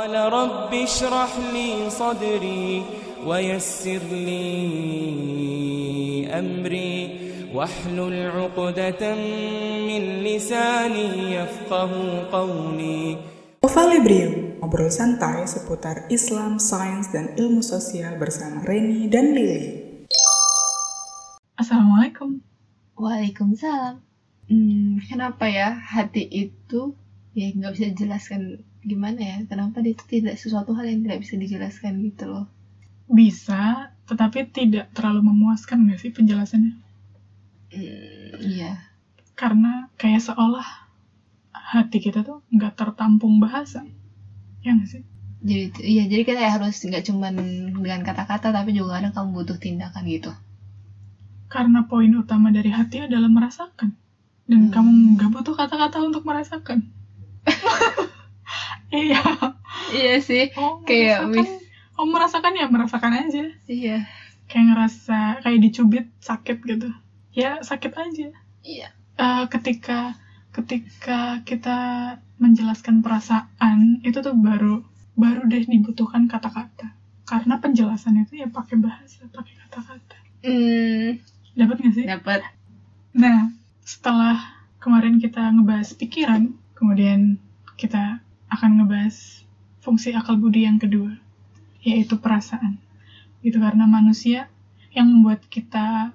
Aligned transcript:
قال 0.00 0.13
رب 0.13 0.69
اشرح 0.73 1.31
لي 1.53 1.89
صدري 1.89 2.85
ويسر 3.25 4.03
لي 4.13 4.45
أمري 6.29 6.95
واحلل 7.53 8.29
عقدة 8.29 9.01
من 9.89 10.03
لساني 10.21 11.33
يفقه 11.33 11.91
قولي 12.29 13.17
Ovalibrium, 13.65 14.61
ngobrol 14.61 14.93
santai 14.93 15.49
seputar 15.49 16.05
Islam, 16.13 16.61
sains, 16.61 17.09
dan 17.09 17.33
ilmu 17.33 17.65
sosial 17.65 18.21
bersama 18.21 18.61
Reni 18.61 19.09
dan 19.09 19.33
Lily. 19.33 20.05
Assalamualaikum. 21.57 22.37
Waalaikumsalam. 23.01 23.97
Hmm, 24.45 25.01
kenapa 25.09 25.49
ya 25.49 25.73
hati 25.73 26.21
itu 26.29 26.93
ya 27.33 27.49
nggak 27.49 27.73
bisa 27.73 27.85
dijelaskan 27.97 28.61
gimana 28.81 29.19
ya? 29.21 29.37
Kenapa 29.45 29.81
itu 29.85 30.03
tidak 30.09 30.35
sesuatu 30.37 30.73
hal 30.73 30.85
yang 30.89 31.05
tidak 31.05 31.21
bisa 31.21 31.37
dijelaskan 31.37 32.01
gitu 32.01 32.25
loh? 32.29 32.45
Bisa, 33.11 33.91
tetapi 34.07 34.47
tidak 34.49 34.89
terlalu 34.95 35.27
memuaskan 35.29 35.83
nggak 35.85 35.99
sih 35.99 36.11
penjelasannya? 36.15 36.73
Hmm, 37.71 38.31
iya. 38.41 38.79
Karena 39.35 39.87
kayak 39.99 40.21
seolah 40.31 40.65
hati 41.51 41.97
kita 42.03 42.23
tuh 42.23 42.43
nggak 42.51 42.75
tertampung 42.75 43.39
bahasa. 43.39 43.83
Ya 44.63 44.75
nggak 44.75 44.89
sih? 44.89 45.03
Jadi 45.41 45.65
iya 45.89 46.03
jadi 46.05 46.21
kita 46.21 46.39
ya 46.39 46.51
harus 46.53 46.77
nggak 46.85 47.01
cuman 47.09 47.33
dengan 47.81 48.05
kata-kata 48.05 48.53
tapi 48.53 48.77
juga 48.77 49.01
kadang 49.01 49.13
kamu 49.15 49.29
butuh 49.41 49.57
tindakan 49.57 50.03
gitu. 50.05 50.31
Karena 51.49 51.83
poin 51.89 52.13
utama 52.15 52.47
dari 52.53 52.71
hati 52.71 53.03
adalah 53.09 53.27
merasakan. 53.27 53.91
Dan 54.47 54.67
Hmm. 54.67 54.71
kamu 54.71 54.89
nggak 55.17 55.31
butuh 55.31 55.55
kata-kata 55.57 55.99
untuk 56.03 56.23
merasakan. 56.23 56.87
iya. 58.93 59.19
Iya 59.91 60.13
sih. 60.19 60.51
Oh, 60.55 60.83
Kayak 60.83 61.27
merasakan. 61.27 61.35
mis- 61.35 61.59
Oh, 61.99 62.07
merasakan 62.07 62.53
ya, 62.55 62.65
merasakan 62.65 63.13
aja. 63.13 63.43
Iya. 63.65 63.97
Kayak 64.47 64.65
ngerasa, 64.73 65.19
kayak 65.43 65.59
dicubit, 65.61 66.05
sakit 66.19 66.57
gitu. 66.63 66.89
Ya, 67.31 67.61
sakit 67.61 67.91
aja. 67.93 68.27
Iya. 68.61 68.87
Eh, 69.15 69.43
ketika 69.47 70.17
ketika 70.51 71.39
kita 71.43 71.77
menjelaskan 72.35 72.99
perasaan 72.99 74.01
itu 74.01 74.19
tuh 74.19 74.33
baru 74.33 74.83
baru 75.13 75.45
deh 75.45 75.63
dibutuhkan 75.63 76.25
kata-kata 76.25 76.91
karena 77.23 77.55
penjelasan 77.55 78.19
itu 78.19 78.35
ya 78.35 78.49
pakai 78.49 78.75
bahasa 78.75 79.23
pakai 79.29 79.55
kata-kata 79.61 80.17
Hmm, 80.41 81.21
dapat 81.53 81.75
nggak 81.79 81.93
sih 81.93 82.03
dapat. 82.03 82.41
nah 83.13 83.47
setelah 83.79 84.35
kemarin 84.81 85.21
kita 85.21 85.53
ngebahas 85.53 85.93
pikiran 85.93 86.51
kemudian 86.73 87.37
kita 87.77 88.19
akan 88.51 88.83
ngebahas 88.83 89.47
fungsi 89.81 90.13
akal 90.13 90.37
budi 90.37 90.67
yang 90.67 90.77
kedua 90.77 91.15
yaitu 91.81 92.19
perasaan. 92.21 92.77
Gitu 93.41 93.57
karena 93.57 93.89
manusia 93.89 94.51
yang 94.93 95.09
membuat 95.09 95.41
kita 95.49 96.13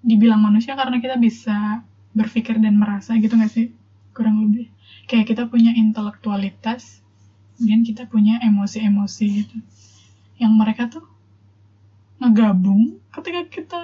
dibilang 0.00 0.40
manusia 0.40 0.78
karena 0.78 1.02
kita 1.02 1.18
bisa 1.20 1.82
berpikir 2.16 2.56
dan 2.62 2.78
merasa 2.78 3.18
gitu 3.20 3.36
nggak 3.36 3.52
sih? 3.52 3.68
Kurang 4.16 4.48
lebih. 4.48 4.72
Kayak 5.10 5.34
kita 5.34 5.42
punya 5.50 5.76
intelektualitas 5.76 7.04
kemudian 7.58 7.82
kita 7.82 8.06
punya 8.06 8.38
emosi-emosi 8.38 9.26
gitu. 9.44 9.56
Yang 10.38 10.52
mereka 10.54 10.82
tuh 10.86 11.04
ngegabung 12.22 13.02
ketika 13.10 13.40
kita 13.50 13.80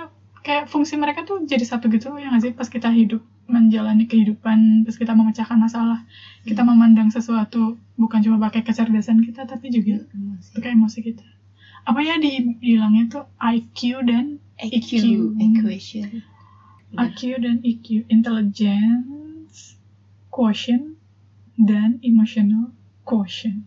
kayak 0.46 0.70
fungsi 0.70 0.94
mereka 0.94 1.26
tuh 1.26 1.42
jadi 1.42 1.66
satu 1.66 1.90
gitu 1.90 2.14
ya 2.16 2.30
nggak 2.30 2.42
sih? 2.42 2.52
Pas 2.54 2.70
kita 2.70 2.88
hidup 2.88 3.20
menjalani 3.44 4.08
kehidupan 4.08 4.88
pas 4.88 4.96
kita 4.96 5.12
memecahkan 5.12 5.58
masalah. 5.60 6.04
Kita 6.44 6.64
memandang 6.64 7.12
sesuatu 7.12 7.76
bukan 7.96 8.20
cuma 8.24 8.40
pakai 8.48 8.64
kecerdasan 8.64 9.20
kita 9.24 9.44
tapi 9.44 9.68
juga 9.70 10.04
pakai 10.56 10.72
emosi 10.72 10.98
kita. 11.04 11.26
Apa 11.84 12.00
ya 12.00 12.16
dibilangnya 12.16 13.12
tuh 13.12 13.24
IQ 13.36 14.08
dan 14.08 14.40
EQ, 14.56 14.72
EQ. 14.80 15.06
equation. 15.36 16.08
IQ 16.94 17.20
dan 17.42 17.58
EQ, 17.60 18.06
intelligence, 18.06 19.76
quotient, 20.30 20.94
dan 21.58 21.98
emotional 22.06 22.70
quotient. 23.02 23.66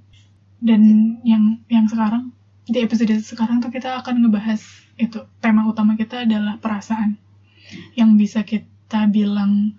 Dan 0.58 0.82
yang 1.22 1.62
yang 1.70 1.86
sekarang 1.86 2.34
di 2.66 2.82
episode 2.82 3.14
sekarang 3.22 3.62
tuh 3.62 3.70
kita 3.70 4.00
akan 4.02 4.26
ngebahas 4.26 4.64
itu. 4.98 5.22
Tema 5.44 5.68
utama 5.70 5.94
kita 6.00 6.26
adalah 6.26 6.58
perasaan 6.58 7.20
yang 8.00 8.16
bisa 8.16 8.48
kita 8.48 8.77
bilang 9.08 9.76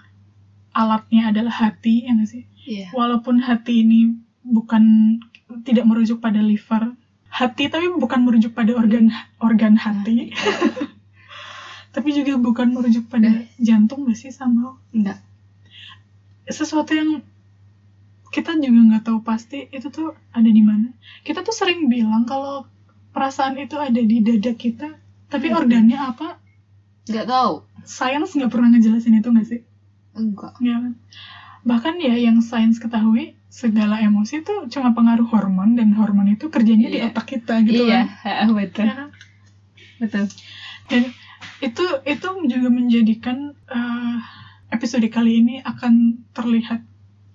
alatnya 0.70 1.32
adalah 1.32 1.50
hati 1.50 2.04
ya 2.04 2.12
nggak 2.12 2.28
sih 2.28 2.44
Iya. 2.68 2.92
walaupun 2.92 3.40
hati 3.40 3.80
ini 3.80 4.12
bukan 4.44 5.16
tidak 5.64 5.88
merujuk 5.88 6.20
pada 6.20 6.44
liver 6.44 6.92
hati 7.32 7.72
tapi 7.72 7.88
bukan 7.88 8.20
merujuk 8.20 8.52
pada 8.52 8.76
organ 8.76 9.08
organ 9.40 9.72
hati 9.72 10.28
tapi 11.96 12.12
juga 12.12 12.36
bukan 12.36 12.76
merujuk 12.76 13.08
pada 13.08 13.32
jantung 13.56 14.04
gak 14.04 14.20
sih 14.20 14.28
sama 14.28 14.76
Enggak. 14.92 15.16
sesuatu 16.44 16.92
yang 16.92 17.24
kita 18.28 18.52
juga 18.54 18.80
nggak 18.92 19.04
tahu 19.08 19.24
pasti 19.24 19.72
itu 19.72 19.88
tuh 19.88 20.12
ada 20.30 20.44
di 20.44 20.60
mana 20.60 20.92
kita 21.24 21.40
tuh 21.40 21.56
sering 21.56 21.88
bilang 21.88 22.28
kalau 22.28 22.68
perasaan 23.10 23.56
itu 23.56 23.80
ada 23.80 23.96
di 23.96 24.20
dada 24.20 24.52
kita 24.52 24.88
tapi 25.26 25.48
Hmm. 25.48 25.56
organnya 25.56 25.96
apa 25.96 26.36
Enggak 27.08 27.24
tahu. 27.24 27.64
Sains 27.88 28.36
nggak 28.36 28.52
pernah 28.52 28.68
ngejelasin 28.76 29.16
itu 29.16 29.28
nggak 29.32 29.48
sih 29.48 29.60
Enggak. 30.12 30.58
Ya 30.58 30.82
kan? 30.82 30.94
Bahkan 31.62 31.94
ya 32.02 32.18
yang 32.18 32.42
sains 32.42 32.82
ketahui 32.82 33.38
segala 33.46 34.02
emosi 34.02 34.42
itu 34.42 34.66
cuma 34.68 34.90
pengaruh 34.90 35.24
hormon 35.30 35.78
dan 35.78 35.94
hormon 35.94 36.26
itu 36.28 36.50
kerjanya 36.50 36.90
di 36.90 36.98
Iya. 36.98 37.14
otak 37.14 37.26
kita 37.30 37.62
gitu 37.62 37.86
iya, 37.86 38.10
kan. 38.22 38.50
betul. 38.58 38.86
Ya 38.86 38.94
kan? 38.98 39.08
Betul. 40.02 40.24
Dan 40.90 41.02
itu 41.62 41.84
itu 42.02 42.28
juga 42.50 42.68
menjadikan 42.68 43.54
eh, 43.70 44.16
episode 44.74 45.06
kali 45.06 45.38
ini 45.38 45.54
akan 45.62 46.24
terlihat 46.34 46.82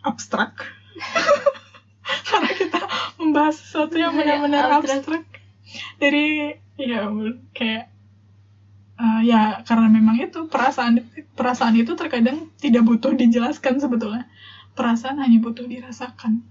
abstrak. 0.04 0.54
Karena 2.28 2.52
kita 2.52 2.80
membahas 3.16 3.56
sesuatu 3.56 3.96
yang 3.96 4.12
Iya, 4.12 4.20
benar-benar 4.44 4.64
abstrak. 4.76 5.24
abstrak. 5.24 5.24
Dari 6.04 6.58
ya 6.76 7.08
kayak 7.56 7.93
eh, 9.00 9.22
ya 9.26 9.62
karena 9.66 9.88
memang 9.90 10.20
itu 10.22 10.46
perasaan 10.50 11.02
perasaan 11.34 11.76
itu 11.78 11.98
terkadang 11.98 12.50
tidak 12.62 12.84
butuh 12.86 13.14
dijelaskan 13.14 13.82
sebetulnya. 13.82 14.30
Perasaan 14.74 15.22
hanya 15.22 15.38
butuh 15.42 15.66
dirasakan. 15.66 16.42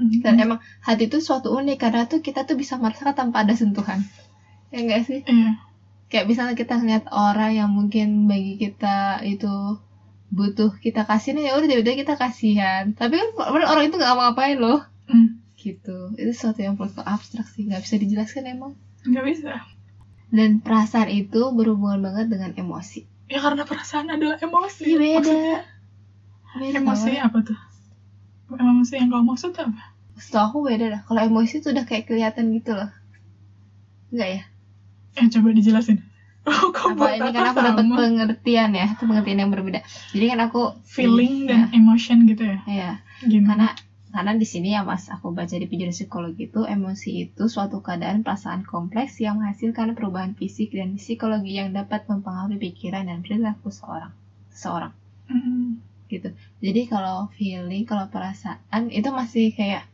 Mhm. 0.00 0.24
Dan 0.24 0.34
emang 0.40 0.60
hati 0.80 1.12
itu 1.12 1.20
suatu 1.20 1.52
unik 1.52 1.76
karena 1.76 2.08
tuh 2.08 2.24
kita 2.24 2.48
tuh 2.48 2.56
bisa 2.56 2.80
merasakan 2.80 3.12
tanpa 3.12 3.44
ada 3.44 3.52
sentuhan. 3.52 4.00
Ya 4.72 4.78
enggak 4.80 5.04
sih? 5.04 5.20
Iya. 5.26 5.60
Kayak 6.10 6.26
misalnya 6.26 6.54
kita 6.56 6.80
ngeliat 6.80 7.06
orang 7.12 7.52
yang 7.54 7.70
mungkin 7.70 8.26
bagi 8.26 8.56
kita 8.58 9.22
itu 9.22 9.78
butuh 10.30 10.78
kita 10.78 11.04
kasihin 11.04 11.42
ya 11.42 11.58
udah 11.58 11.68
tiba-tiba 11.68 12.06
kita 12.06 12.14
kasihan. 12.16 12.94
Tapi 12.96 13.18
kan 13.18 13.28
orang 13.50 13.84
itu 13.90 13.98
nggak 13.98 14.14
ngapain 14.16 14.58
loh. 14.58 14.80
Hmm. 15.10 15.42
Gitu. 15.58 16.16
Itu 16.16 16.30
sesuatu 16.32 16.64
yang 16.64 16.80
menurutku 16.80 17.04
abstrak 17.04 17.46
sih, 17.52 17.68
nggak 17.68 17.84
bisa 17.84 17.96
dijelaskan 18.00 18.44
emang. 18.48 18.72
nggak 19.00 19.24
bisa. 19.26 19.52
Dan 20.30 20.62
perasaan 20.62 21.10
itu 21.10 21.50
berhubungan 21.50 22.00
banget 22.00 22.30
dengan 22.30 22.54
emosi. 22.54 23.02
Ya 23.26 23.42
karena 23.42 23.66
perasaan 23.66 24.10
adalah 24.10 24.38
emosi. 24.38 24.82
Iya 24.86 24.96
beda. 24.98 25.18
Maksudnya, 25.18 25.58
Beda 26.50 26.76
emosi 26.82 27.10
banget. 27.14 27.26
apa 27.26 27.38
tuh? 27.46 27.58
Emosi 28.50 28.92
yang 28.98 29.08
kau 29.10 29.22
maksud 29.22 29.52
apa? 29.54 29.82
Setahu 30.18 30.46
aku 30.46 30.58
beda 30.66 30.86
dah. 30.90 31.00
Kalau 31.06 31.20
emosi 31.22 31.62
tuh 31.62 31.70
udah 31.70 31.84
kayak 31.86 32.10
kelihatan 32.10 32.50
gitu 32.50 32.74
loh. 32.74 32.90
Enggak 34.10 34.28
ya? 34.28 34.42
Eh 35.18 35.26
coba 35.30 35.48
dijelasin. 35.50 35.98
Oh, 36.40 36.72
Apa 36.72 37.20
ini 37.20 37.30
kan 37.36 37.52
aku 37.52 37.60
dapat 37.60 37.84
pengertian 37.84 38.72
ya, 38.72 38.88
itu 38.96 39.04
pengertian 39.04 39.44
yang 39.44 39.52
berbeda. 39.52 39.84
Jadi 40.16 40.24
kan 40.32 40.40
aku 40.48 40.72
feeling 40.88 41.44
ya, 41.46 41.52
dan 41.52 41.60
emotion 41.76 42.24
gitu 42.24 42.42
ya. 42.48 42.58
ya. 42.64 42.90
Gimana? 43.20 43.76
Karena 43.76 43.89
karena 44.10 44.34
di 44.34 44.46
sini 44.46 44.74
ya 44.74 44.82
Mas, 44.82 45.06
aku 45.06 45.30
baca 45.30 45.54
di 45.54 45.66
penjelasan 45.70 46.10
psikologi 46.10 46.50
itu 46.50 46.66
emosi 46.66 47.30
itu 47.30 47.46
suatu 47.46 47.78
keadaan 47.78 48.26
perasaan 48.26 48.66
kompleks 48.66 49.22
yang 49.22 49.38
menghasilkan 49.38 49.94
perubahan 49.94 50.34
fisik 50.34 50.74
dan 50.74 50.98
psikologi 50.98 51.58
yang 51.58 51.70
dapat 51.70 52.04
mempengaruhi 52.10 52.58
pikiran 52.58 53.06
dan 53.06 53.22
perilaku 53.22 53.70
seorang. 53.70 54.10
Seseorang 54.50 54.92
Mm, 55.30 55.78
gitu. 56.10 56.34
Jadi 56.58 56.90
kalau 56.90 57.30
feeling, 57.38 57.86
kalau 57.86 58.10
perasaan 58.10 58.90
itu 58.90 59.14
masih 59.14 59.54
kayak 59.54 59.86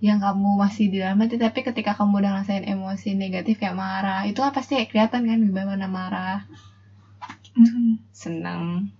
yang 0.00 0.20
kamu 0.20 0.60
masih 0.60 0.92
di 0.92 1.00
dalam 1.00 1.20
hati 1.24 1.40
tapi 1.40 1.64
ketika 1.64 1.96
kamu 1.96 2.20
udah 2.20 2.30
ngerasain 2.36 2.68
emosi 2.68 3.16
negatif 3.16 3.56
kayak 3.56 3.76
marah 3.76 4.28
itu 4.28 4.44
kan 4.44 4.52
pasti 4.52 4.76
kelihatan 4.84 5.24
kan 5.24 5.40
gimana 5.40 5.88
marah 5.88 6.44
mm, 7.56 8.12
senang 8.12 8.92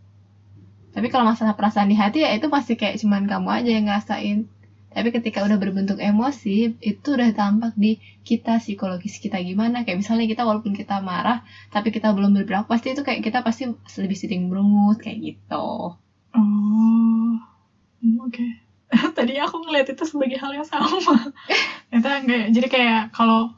tapi 0.96 1.12
kalau 1.12 1.28
masalah 1.28 1.52
perasaan 1.52 1.92
di 1.92 1.96
hati 2.00 2.24
ya 2.24 2.32
itu 2.32 2.48
pasti 2.48 2.72
kayak 2.72 2.96
cuman 2.96 3.28
kamu 3.28 3.48
aja 3.52 3.70
yang 3.76 3.84
ngerasain. 3.84 4.48
Tapi 4.96 5.12
ketika 5.12 5.44
udah 5.44 5.60
berbentuk 5.60 6.00
emosi 6.00 6.72
itu 6.80 7.08
udah 7.12 7.28
tampak 7.36 7.76
di 7.76 8.00
kita 8.24 8.56
psikologis 8.56 9.20
kita 9.20 9.36
gimana. 9.44 9.84
Kayak 9.84 10.00
misalnya 10.00 10.24
kita 10.24 10.48
walaupun 10.48 10.72
kita 10.72 11.04
marah 11.04 11.44
tapi 11.68 11.92
kita 11.92 12.16
belum 12.16 12.32
berperilaku 12.32 12.72
pasti 12.72 12.96
itu 12.96 13.04
kayak 13.04 13.20
kita 13.20 13.44
pasti 13.44 13.68
lebih 14.00 14.16
sering 14.16 14.48
berungut 14.48 14.96
kayak 14.98 15.20
gitu. 15.20 15.92
Oh, 16.32 17.30
Hmm, 18.00 18.16
oke. 18.24 18.44
tadi 19.18 19.36
aku 19.36 19.56
ngeliat 19.68 19.92
itu 19.92 20.04
sebagai 20.08 20.40
hal 20.40 20.56
yang 20.56 20.64
sama. 20.64 20.88
Ternyata 21.92 22.08
enggak 22.24 22.38
ya? 22.40 22.48
Jadi 22.56 22.68
kayak 22.72 23.00
kalau 23.12 23.52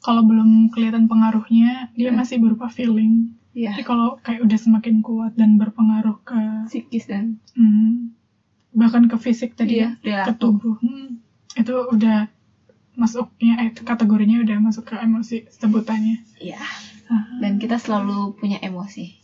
kalau 0.00 0.24
belum 0.26 0.72
kelihatan 0.74 1.06
pengaruhnya 1.06 1.94
dia 1.94 2.10
Hmm. 2.10 2.18
masih 2.18 2.42
berupa 2.42 2.66
feeling 2.66 3.36
Iya. 3.50 3.74
tapi 3.74 3.82
kalau 3.82 4.14
kayak 4.22 4.46
udah 4.46 4.58
semakin 4.58 5.02
kuat 5.02 5.34
dan 5.34 5.58
berpengaruh 5.58 6.22
ke 6.22 6.38
Psikis 6.70 7.10
dan 7.10 7.42
hmm, 7.58 8.14
bahkan 8.70 9.10
ke 9.10 9.16
fisik 9.18 9.58
tadi 9.58 9.82
iya, 9.82 9.98
ya 10.06 10.22
ke 10.22 10.38
tubuh 10.38 10.78
hmm, 10.78 11.18
itu 11.58 11.74
udah 11.90 12.30
masuknya 12.94 13.58
eh, 13.66 13.70
kategorinya 13.74 14.38
udah 14.46 14.56
masuk 14.62 14.94
ke 14.94 14.96
emosi 14.98 15.50
sebutannya 15.50 16.22
Iya. 16.40 16.62
Ah, 17.10 17.26
Dan 17.42 17.58
kita 17.58 17.74
selalu 17.74 18.38
punya 18.38 18.62
emosi. 18.62 19.18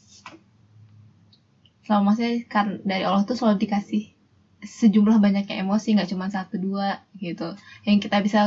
Selalu 1.87 2.02
maksudnya 2.02 2.34
kan 2.50 2.82
dari 2.82 3.06
Allah 3.06 3.22
tuh 3.22 3.38
selalu 3.38 3.62
dikasih 3.62 4.11
sejumlah 4.58 5.22
banyaknya 5.22 5.62
emosi, 5.62 5.94
nggak 5.94 6.11
cuma 6.11 6.26
satu 6.26 6.58
dua 6.58 7.06
gitu. 7.22 7.55
Yang 7.87 8.11
kita 8.11 8.19
bisa 8.26 8.40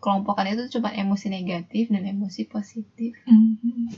kelompokkan 0.00 0.48
itu 0.48 0.72
cuma 0.72 0.88
emosi 0.88 1.28
negatif 1.28 1.92
dan 1.92 2.08
emosi 2.08 2.48
positif. 2.48 3.12
hmm. 3.28 3.92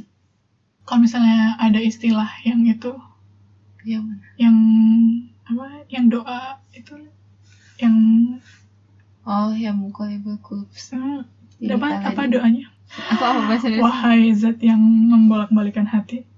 Kalau 0.85 1.01
misalnya 1.01 1.57
ada 1.57 1.77
istilah 1.77 2.29
yang 2.43 2.61
itu 2.63 2.93
Yang 3.83 4.03
mana? 4.03 4.25
yang 4.37 4.57
apa 5.45 5.65
yang 5.89 6.05
doa 6.09 6.41
itu 6.71 6.95
yang 7.77 7.97
Oh, 9.25 9.49
yang 9.51 9.81
mukolibul 9.81 10.37
kulubs. 10.39 10.93
hmm, 10.93 11.25
apa 11.65 11.87
apa 12.05 12.23
doanya 12.29 12.69
Apa 13.13 13.25
apa 13.27 13.41
bahasa 13.49 13.67
Indonesia? 13.67 13.85
wahai 13.85 14.23
zat 14.31 14.61
yang 14.61 14.79
membolak-balikan 14.81 15.85
hati 15.85 16.29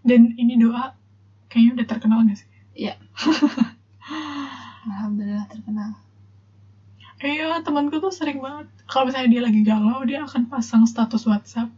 dan 0.00 0.34
ini 0.34 0.54
doa 0.54 0.94
kayaknya 1.48 1.82
udah 1.82 1.86
terkenal 1.86 2.18
gak 2.22 2.38
sih 2.38 2.48
Iya. 2.78 2.94
Alhamdulillah 4.88 5.50
terkenal. 5.50 5.98
Iya, 7.18 7.58
temanku 7.60 7.98
tuh 7.98 8.14
sering 8.14 8.38
banget. 8.38 8.70
Kalau 8.86 9.10
misalnya 9.10 9.28
dia 9.28 9.42
lagi 9.42 9.60
galau, 9.60 10.06
dia 10.06 10.22
akan 10.22 10.46
pasang 10.46 10.86
status 10.86 11.26
WhatsApp 11.26 11.68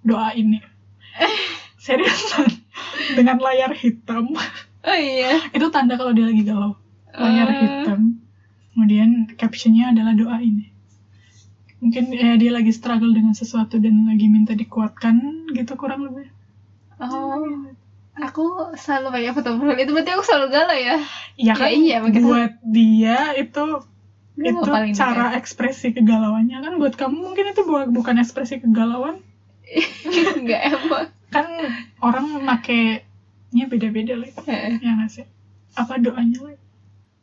doa 0.00 0.32
ini. 0.32 0.64
Seriusan. 1.84 2.48
Dengan 3.14 3.38
layar 3.38 3.72
hitam. 3.72 4.30
Oh 4.84 4.98
iya. 4.98 5.40
Itu 5.50 5.68
tanda 5.68 5.94
kalau 5.94 6.12
dia 6.12 6.28
lagi 6.28 6.42
galau. 6.42 6.76
Layar 7.10 7.48
Eh. 7.48 7.56
hitam. 7.58 8.20
Kemudian 8.72 9.10
captionnya 9.34 9.90
adalah 9.90 10.14
doa 10.14 10.38
ini. 10.38 10.70
Mungkin 11.78 12.10
ya, 12.10 12.34
dia 12.34 12.50
lagi 12.50 12.70
struggle 12.70 13.14
dengan 13.14 13.32
sesuatu 13.32 13.78
dan 13.78 14.06
lagi 14.06 14.26
minta 14.26 14.52
dikuatkan 14.52 15.46
gitu 15.52 15.74
kurang 15.74 16.06
lebih. 16.06 16.26
Oh. 16.98 17.42
Aku 18.18 18.74
selalu 18.74 19.14
pakai 19.14 19.30
foto 19.30 19.54
profil 19.54 19.78
itu 19.78 19.94
berarti 19.94 20.10
aku 20.10 20.24
selalu 20.26 20.46
galau 20.50 20.74
ya. 20.74 20.96
Iya 21.38 21.52
kan? 21.54 21.70
Ya 21.70 21.70
iya, 21.70 21.96
makanya- 22.02 22.26
buat 22.26 22.52
dia 22.66 23.18
itu 23.38 23.64
itu 24.38 24.62
cara 24.94 25.34
ekspresi 25.34 25.90
kegalauannya 25.90 26.62
kan 26.62 26.78
buat 26.78 26.94
kamu 26.94 27.14
mungkin 27.14 27.50
itu 27.50 27.62
bu- 27.62 27.90
bukan 27.90 28.22
ekspresi 28.22 28.58
kegalauan 28.58 29.18
Enggak 30.38 30.60
emang. 30.66 31.06
kan 31.28 31.44
orang 32.00 32.26
makainya 32.40 33.64
beda-beda 33.66 34.16
lah 34.16 34.30
Heeh. 34.42 34.80
ya 34.80 34.90
nggak 34.94 35.10
sih 35.10 35.26
apa 35.74 35.96
doanya 35.96 36.40
lah 36.42 36.56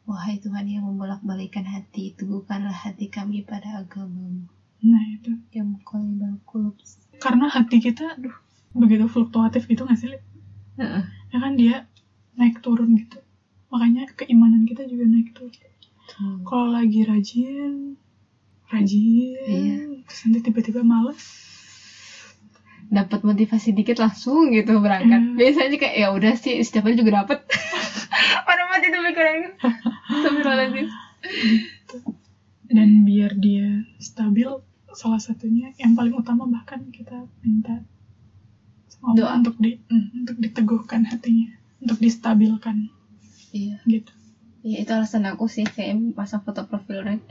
Wahai 0.05 0.37
Tuhan 0.37 0.69
yang 0.69 0.85
membolak-balikan 0.85 1.65
hati, 1.65 2.13
teguhkanlah 2.13 2.69
hati 2.69 3.09
kami 3.09 3.41
pada 3.41 3.81
agamamu. 3.81 4.45
nah 4.79 5.01
itu 5.03 5.33
Yang 5.49 5.67
mukolibal 5.73 6.37
kulub. 6.45 6.77
karena 7.17 7.47
hati 7.47 7.79
kita 7.79 8.13
aduh 8.13 8.37
begitu 8.71 9.05
fluktuatif 9.05 9.65
gitu 9.65 9.81
nggak 9.81 9.97
sih 9.97 10.13
Li? 10.13 10.19
Heeh. 10.77 11.01
ya 11.31 11.37
kan 11.39 11.53
dia 11.55 11.89
naik 12.35 12.61
turun 12.61 12.93
gitu 12.93 13.17
makanya 13.67 14.05
keimanan 14.13 14.63
kita 14.63 14.85
juga 14.85 15.03
naik 15.05 15.33
turun 15.33 15.51
kalau 16.43 16.69
lagi 16.69 17.01
rajin 17.01 17.97
rajin 18.67 19.33
Iya. 19.41 19.77
terus 20.05 20.19
nanti 20.23 20.39
tiba-tiba 20.43 20.79
males 20.79 21.23
Dapat 22.95 23.19
motivasi 23.21 23.75
dikit 23.75 23.99
langsung 23.99 24.49
gitu 24.49 24.79
berangkat. 24.79 25.19
Hmm. 25.19 25.35
Biasanya 25.35 25.75
kayak 25.75 25.95
ya 25.99 26.07
udah 26.09 26.33
sih 26.33 26.63
setiap 26.63 26.87
hari 26.87 26.95
juga 26.95 27.21
dapat. 27.21 27.43
Mana 28.47 28.63
mati 28.71 28.87
tuh 28.87 29.01
pikirannya. 29.03 29.49
Astagfirullahaladzim. 30.07 30.87
dan 32.65 33.03
biar 33.03 33.35
dia 33.35 33.83
stabil 33.97 34.47
salah 34.91 35.19
satunya 35.19 35.75
yang 35.75 35.93
paling 35.93 36.13
utama 36.13 36.45
bahkan 36.45 36.87
kita 36.89 37.27
minta 37.41 37.83
sama 38.87 39.13
Doa. 39.13 39.37
untuk 39.37 39.59
di 39.59 39.75
mm, 39.75 40.23
untuk 40.23 40.37
diteguhkan 40.39 41.03
hatinya 41.03 41.51
untuk 41.77 41.99
distabilkan 41.99 42.89
Iya. 43.51 43.79
gitu 43.85 44.11
Ya 44.61 44.81
itu 44.81 44.91
alasan 44.91 45.29
aku 45.29 45.45
sih 45.45 45.61
kayak 45.61 45.93
pasang 46.13 46.41
foto 46.41 46.65
profil 46.65 47.05
Ren. 47.05 47.21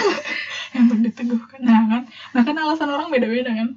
untuk 0.80 0.98
diteguhkan 1.02 1.60
nah 1.60 1.84
kan 1.86 2.02
nah 2.32 2.42
kan 2.42 2.56
alasan 2.56 2.88
orang 2.88 3.08
beda-beda 3.08 3.52
kan 3.52 3.68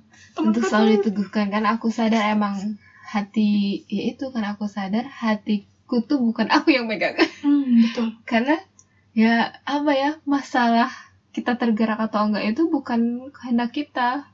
Untuk 0.41 0.63
selalu 0.65 1.01
diteguhkan 1.01 1.49
kan 1.49 1.63
aku 1.65 1.89
sadar 1.89 2.33
emang 2.33 2.77
hati 3.07 3.81
ya 3.87 4.11
itu 4.11 4.27
kan 4.35 4.43
aku 4.43 4.67
sadar 4.67 5.07
hatiku 5.07 6.03
tuh 6.03 6.19
bukan 6.19 6.51
aku 6.55 6.75
yang 6.75 6.85
megang. 6.85 7.15
Hmm, 7.41 7.87
betul. 7.87 8.07
Karena 8.27 8.59
ya 9.17 9.55
apa 9.65 9.91
ya 9.95 10.11
masalah 10.27 10.91
kita 11.33 11.57
tergerak 11.57 11.97
atau 11.97 12.27
enggak 12.27 12.53
itu 12.53 12.67
bukan 12.67 13.31
kehendak 13.31 13.71
kita. 13.73 14.27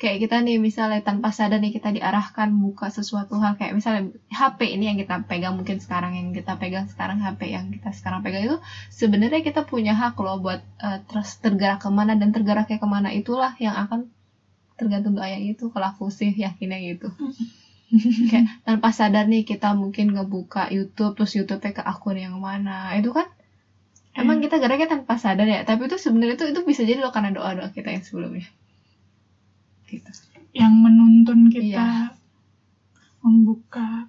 Kayak 0.00 0.24
kita 0.24 0.36
nih 0.40 0.56
misalnya 0.56 1.04
tanpa 1.04 1.28
sadar 1.28 1.60
nih 1.60 1.76
kita 1.76 1.92
diarahkan 1.92 2.48
buka 2.56 2.88
sesuatu 2.88 3.36
hal 3.36 3.60
kayak 3.60 3.76
misalnya 3.76 4.16
HP 4.32 4.80
ini 4.80 4.88
yang 4.88 4.96
kita 4.96 5.28
pegang 5.28 5.60
mungkin 5.60 5.76
sekarang 5.76 6.16
yang 6.16 6.32
kita 6.32 6.56
pegang 6.56 6.88
sekarang 6.88 7.20
HP 7.20 7.52
yang 7.52 7.68
kita 7.68 7.92
sekarang 7.92 8.24
pegang 8.24 8.48
itu 8.48 8.56
sebenarnya 8.88 9.44
kita 9.44 9.68
punya 9.68 9.92
hak 9.92 10.16
loh 10.16 10.40
buat 10.40 10.64
eh, 10.80 11.04
terus 11.04 11.36
tergerak 11.44 11.84
ke 11.84 11.92
mana 11.92 12.16
dan 12.16 12.32
tergeraknya 12.32 12.80
ke 12.80 12.88
mana 12.88 13.12
itulah 13.12 13.52
yang 13.60 13.76
akan 13.76 14.08
tergantung 14.80 15.14
doa 15.16 15.28
yang 15.28 15.44
itu 15.44 15.64
kalau 15.72 15.86
aku 15.92 16.08
sih 16.08 16.32
yakinnya 16.32 16.78
gitu. 16.90 17.08
Kayak 18.30 18.46
tanpa 18.66 18.88
sadar 18.94 19.24
nih 19.26 19.42
kita 19.44 19.74
mungkin 19.74 20.14
ngebuka 20.14 20.70
YouTube 20.70 21.12
terus 21.18 21.32
YouTube-nya 21.36 21.72
ke 21.78 21.82
akun 21.92 22.16
yang 22.16 22.36
mana. 22.38 22.96
Itu 22.96 23.10
kan 23.12 23.26
emang 24.16 24.38
Hmm. 24.38 24.44
kita 24.46 24.56
geraknya 24.62 24.88
tanpa 24.94 25.14
sadar 25.20 25.46
ya. 25.46 25.60
Tapi 25.68 25.82
itu 25.90 25.96
sebenarnya 26.00 26.34
itu 26.38 26.46
itu 26.54 26.60
bisa 26.64 26.82
jadi 26.88 27.00
loh 27.04 27.12
karena 27.14 27.30
doa 27.36 27.50
doa 27.58 27.68
kita 27.76 27.88
yang 27.94 28.04
sebelumnya. 28.06 28.46
Gitu. 29.90 30.10
Yang 30.54 30.72
menuntun 30.84 31.40
kita 31.50 31.66
Iya. 31.66 31.86
membuka. 33.22 34.06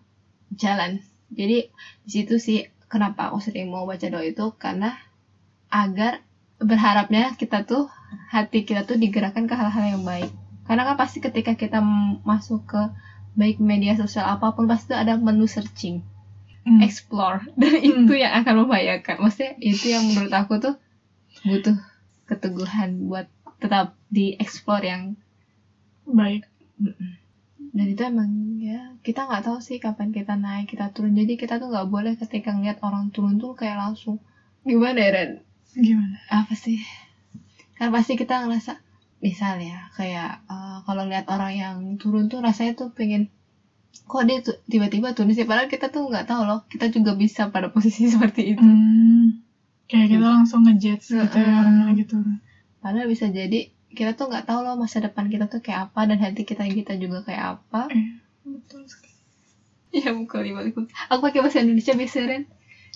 Jalan. 0.54 1.00
Jadi 1.32 1.58
di 2.06 2.10
situ 2.12 2.36
sih 2.38 2.60
kenapa 2.92 3.32
aku 3.32 3.40
sering 3.40 3.72
mau 3.72 3.88
baca 3.88 4.04
doa 4.12 4.24
itu 4.24 4.46
karena 4.60 4.94
agar 5.72 6.20
berharapnya 6.62 7.34
kita 7.40 7.64
tuh 7.66 7.88
hati 8.30 8.68
kita 8.68 8.84
tuh 8.84 9.00
digerakkan 9.00 9.48
ke 9.48 9.56
hal-hal 9.56 9.86
yang 9.98 10.04
baik 10.04 10.30
karena 10.72 10.88
kan 10.88 10.96
pasti 10.96 11.20
ketika 11.20 11.60
kita 11.60 11.84
masuk 12.24 12.64
ke 12.64 12.80
baik 13.36 13.60
media 13.60 13.92
sosial 14.00 14.24
apa 14.24 14.56
pun 14.56 14.72
pasti 14.72 14.96
ada 14.96 15.20
menu 15.20 15.44
searching. 15.44 16.00
Hmm, 16.64 16.80
explore. 16.80 17.44
Dan 17.60 17.84
itu 17.84 18.16
yang 18.16 18.40
akan 18.40 18.64
membahayakan. 18.64 19.20
Maksudnya 19.20 19.60
itu 19.60 19.92
yang 19.92 20.08
menurut 20.08 20.32
aku 20.32 20.64
tuh 20.64 20.80
butuh 21.44 21.76
keteguhan 22.24 23.04
buat 23.04 23.28
tetap 23.60 24.00
di 24.08 24.40
explore 24.40 24.88
yang 24.88 25.20
baik. 26.08 26.48
Dan 27.76 27.86
itu 27.92 28.08
emang 28.08 28.32
ya 28.64 28.96
kita 29.04 29.28
nggak 29.28 29.52
tahu 29.52 29.60
sih 29.60 29.76
kapan 29.76 30.16
kita 30.16 30.40
naik 30.40 30.72
kita 30.72 30.96
turun. 30.96 31.20
Jadi 31.20 31.36
kita 31.36 31.60
tuh 31.60 31.68
nggak 31.68 31.92
boleh 31.92 32.16
ketika 32.16 32.56
ngeliat 32.56 32.80
orang 32.80 33.12
turun 33.12 33.44
tuh 33.44 33.60
kayak 33.60 33.76
langsung 33.76 34.24
gimana 34.64 35.04
ya 35.04 35.12
Ren? 35.20 35.32
gimana? 35.76 36.16
Apa 36.32 36.56
sih? 36.56 36.80
Kan 37.76 37.92
pasti 37.92 38.16
kita 38.16 38.48
ngerasa 38.48 38.80
misalnya 39.28 39.76
kayak 39.98 40.30
eh, 40.52 40.78
kalau 40.88 41.04
lihat 41.12 41.26
orang 41.36 41.54
yang 41.64 41.76
turun 42.02 42.26
tuh 42.32 42.40
rasanya 42.48 42.74
tuh 42.80 42.90
pengen 42.98 43.22
kok 44.12 44.24
dia 44.28 44.38
tuh 44.48 44.56
tiba-tiba 44.72 45.08
turun 45.16 45.32
sih 45.38 45.48
padahal 45.50 45.68
kita 45.74 45.88
tuh 45.96 46.02
nggak 46.12 46.26
tahu 46.30 46.42
loh 46.50 46.60
kita 46.72 46.86
juga 46.96 47.12
bisa 47.24 47.42
pada 47.54 47.68
posisi 47.76 48.08
seperti 48.14 48.42
itu. 48.56 48.64
Hmm, 48.64 49.44
kayak 49.90 50.08
kita 50.14 50.26
langsung 50.36 50.62
ngejudge 50.66 51.06
gitu 51.12 51.38
ya 51.38 51.46
Heeh. 51.46 51.62
orang 51.62 51.78
lagi 51.92 52.04
turun 52.08 52.38
padahal 52.84 53.08
bisa 53.14 53.28
jadi 53.30 53.70
kita 53.98 54.12
tuh 54.18 54.26
nggak 54.32 54.46
tahu 54.50 54.60
loh 54.66 54.76
masa 54.80 54.98
depan 55.04 55.28
kita 55.28 55.46
tuh 55.52 55.60
kayak 55.66 55.92
apa 55.92 56.02
dan 56.10 56.18
hati 56.24 56.42
kita 56.48 56.64
kita 56.64 56.96
juga 56.96 57.22
kayak 57.28 57.60
apa. 57.60 57.92
Eh 57.92 58.08
betul 58.48 58.88
sekali. 58.88 59.12
Ya 59.92 60.16
bukan 60.16 60.48
balik 60.56 60.74
aku 61.12 61.20
pakai 61.28 61.40
bahasa 61.44 61.60
Indonesia 61.64 61.92
biasa 61.92 62.20
Ren. 62.24 62.44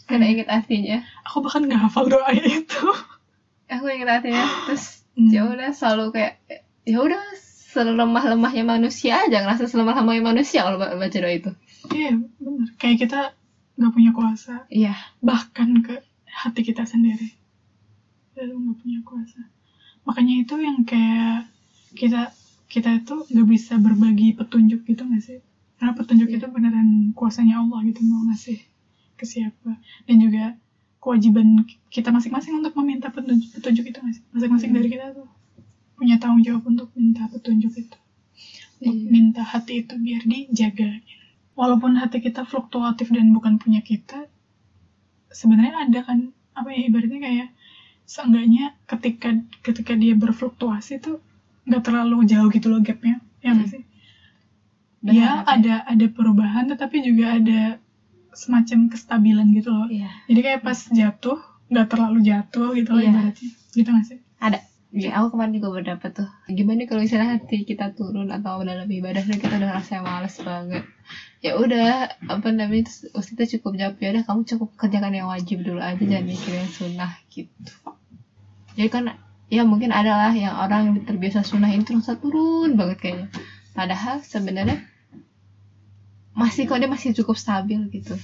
Karena 0.08 0.26
Hmm. 0.30 0.34
inget 0.38 0.48
artinya 0.48 0.98
aku 1.28 1.38
bahkan 1.44 1.68
nggak 1.68 1.82
hafal 1.90 2.06
doa 2.08 2.32
itu. 2.32 2.84
Aku 3.68 3.86
inget 3.92 4.08
artinya 4.08 4.46
terus 4.70 4.95
Hmm. 5.16 5.32
ya 5.32 5.48
udah 5.48 5.72
selalu 5.72 6.12
kayak 6.12 6.34
ya 6.84 7.00
udah 7.00 7.24
selemah 7.72 8.24
lemahnya 8.36 8.64
manusia 8.68 9.24
aja 9.24 9.44
ngerasa 9.44 9.68
selemah 9.68 9.96
lemahnya 10.00 10.24
manusia 10.24 10.64
kalau 10.64 10.76
ba- 10.76 10.96
baca 10.96 11.18
doa 11.20 11.32
itu. 11.32 11.52
Iya 11.92 12.20
benar. 12.40 12.68
Kayak 12.76 12.98
kita 13.08 13.20
nggak 13.76 13.92
punya 13.92 14.12
kuasa. 14.12 14.68
Iya. 14.68 14.96
Bahkan 15.20 15.70
ke 15.84 15.96
hati 16.28 16.62
kita 16.64 16.84
sendiri. 16.84 17.32
Tuh 18.36 18.44
nggak 18.44 18.78
punya 18.80 19.00
kuasa. 19.08 19.40
Makanya 20.04 20.44
itu 20.44 20.56
yang 20.60 20.84
kayak 20.84 21.48
kita 21.96 22.32
kita 22.68 23.00
itu 23.00 23.16
nggak 23.32 23.48
bisa 23.48 23.80
berbagi 23.80 24.36
petunjuk 24.36 24.84
gitu 24.84 25.04
nggak 25.08 25.24
sih? 25.24 25.40
Karena 25.80 25.96
petunjuk 25.96 26.28
Iya. 26.32 26.44
itu 26.44 26.48
beneran 26.52 27.16
kuasanya 27.16 27.60
Allah 27.64 27.84
gitu 27.84 28.04
mau 28.04 28.24
ngasih 28.28 28.60
ke 29.16 29.24
siapa. 29.24 29.80
Dan 30.08 30.16
juga 30.20 30.60
kewajiban 31.06 31.62
kita 31.94 32.10
masing-masing 32.10 32.58
untuk 32.58 32.74
meminta 32.82 33.14
petunjuk, 33.14 33.54
petunjuk 33.54 33.86
itu? 33.94 34.00
Masing-masing 34.34 34.74
Hmm. 34.74 34.78
dari 34.82 34.90
kita 34.90 35.14
tuh 35.14 35.30
punya 35.94 36.18
tanggung 36.18 36.42
jawab 36.42 36.66
untuk 36.66 36.90
minta 36.98 37.30
petunjuk 37.30 37.74
itu. 37.78 37.98
Untuk 38.82 38.98
Iya. 38.98 39.10
minta 39.14 39.42
hati 39.46 39.86
itu 39.86 39.94
biar 40.02 40.26
dijaga. 40.26 40.90
Walaupun 41.54 41.96
hati 42.02 42.20
kita 42.20 42.42
fluktuatif 42.44 43.14
dan 43.14 43.30
bukan 43.32 43.62
punya 43.62 43.80
kita, 43.86 44.26
sebenarnya 45.32 45.86
ada 45.86 46.00
kan 46.02 46.20
apa 46.58 46.70
ya 46.74 46.82
ibaratnya 46.90 47.20
kayak 47.22 47.48
seenggaknya 48.08 48.74
ketika 48.88 49.30
ketika 49.66 49.94
dia 49.96 50.14
berfluktuasi 50.16 51.00
tuh 51.04 51.18
nggak 51.68 51.84
terlalu 51.84 52.24
jauh 52.24 52.48
gitu 52.54 52.68
loh 52.72 52.80
gapnya 52.80 53.20
ya 53.44 53.52
nggak 53.56 53.68
Hmm. 53.68 53.74
sih 53.76 53.84
ya. 55.10 55.44
ada 55.46 55.84
ada 55.86 56.06
perubahan 56.10 56.66
tetapi 56.72 56.98
juga 57.04 57.26
ada 57.38 57.60
semacam 58.36 58.92
kestabilan 58.92 59.48
gitu 59.56 59.72
loh 59.72 59.88
Iya. 59.88 60.12
jadi 60.28 60.40
kayak 60.44 60.62
pas 60.62 60.80
jatuh 60.92 61.40
nggak 61.66 61.88
terlalu 61.90 62.20
jatuh 62.22 62.70
gitu 62.78 62.90
loh 62.94 63.02
Iya. 63.02 63.12
ibaratnya 63.12 63.50
gitu 63.74 63.90
nggak 63.90 64.06
sih 64.06 64.20
Ada. 64.38 64.60
Ya, 64.96 65.12
aku 65.20 65.36
kemarin 65.36 65.60
juga 65.60 65.76
berdapat 65.76 66.24
tuh. 66.24 66.30
Gimana 66.48 66.88
kalau 66.88 67.04
misalnya 67.04 67.36
hati 67.36 67.68
kita 67.68 67.92
turun 67.92 68.32
atau 68.32 68.64
dalam 68.64 68.88
ibadah 68.88 69.28
dan 69.28 69.36
kita 69.36 69.60
udah 69.60 69.76
rasa 69.76 70.00
males 70.00 70.40
banget. 70.40 70.88
Ya 71.44 71.60
udah, 71.60 72.08
apa 72.32 72.48
namanya, 72.56 72.88
terus 72.88 73.12
Ustaz 73.12 73.52
cukup 73.52 73.76
jawab 73.76 74.00
ya 74.00 74.16
udah 74.16 74.24
kamu 74.24 74.48
cukup 74.48 74.70
kerjakan 74.80 75.12
yang 75.12 75.28
wajib 75.28 75.68
dulu 75.68 75.84
aja 75.84 76.00
jangan 76.00 76.24
mikirin 76.24 76.64
yang 76.64 76.72
sunnah 76.72 77.12
gitu. 77.28 77.52
Jadi 78.80 78.88
kan 78.88 79.04
ya 79.52 79.68
mungkin 79.68 79.92
adalah 79.92 80.32
yang 80.32 80.56
orang 80.56 80.96
yang 80.96 80.96
terbiasa 81.04 81.44
sunnah 81.44 81.76
ini 81.76 81.84
terus 81.84 82.08
turun 82.16 82.80
banget 82.80 82.98
kayaknya. 83.04 83.28
Padahal 83.76 84.24
sebenarnya 84.24 84.80
masih 86.36 86.64
kok 86.66 86.78
dia 86.78 86.88
masih 86.88 87.12
cukup 87.14 87.36
stabil 87.36 87.80
gitu. 87.90 88.16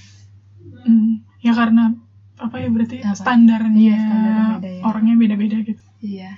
Hmm, 0.82 1.24
ya 1.38 1.52
karena 1.52 1.96
apa 2.36 2.56
ya 2.58 2.68
berarti 2.68 3.00
Apa? 3.00 3.14
standarnya 3.14 3.78
Iya, 3.78 3.98
standarnya 3.98 4.46
beda 4.52 4.68
ya. 4.68 4.82
orangnya 4.82 5.14
beda-beda 5.16 5.56
gitu 5.62 5.82
Iya. 6.00 6.30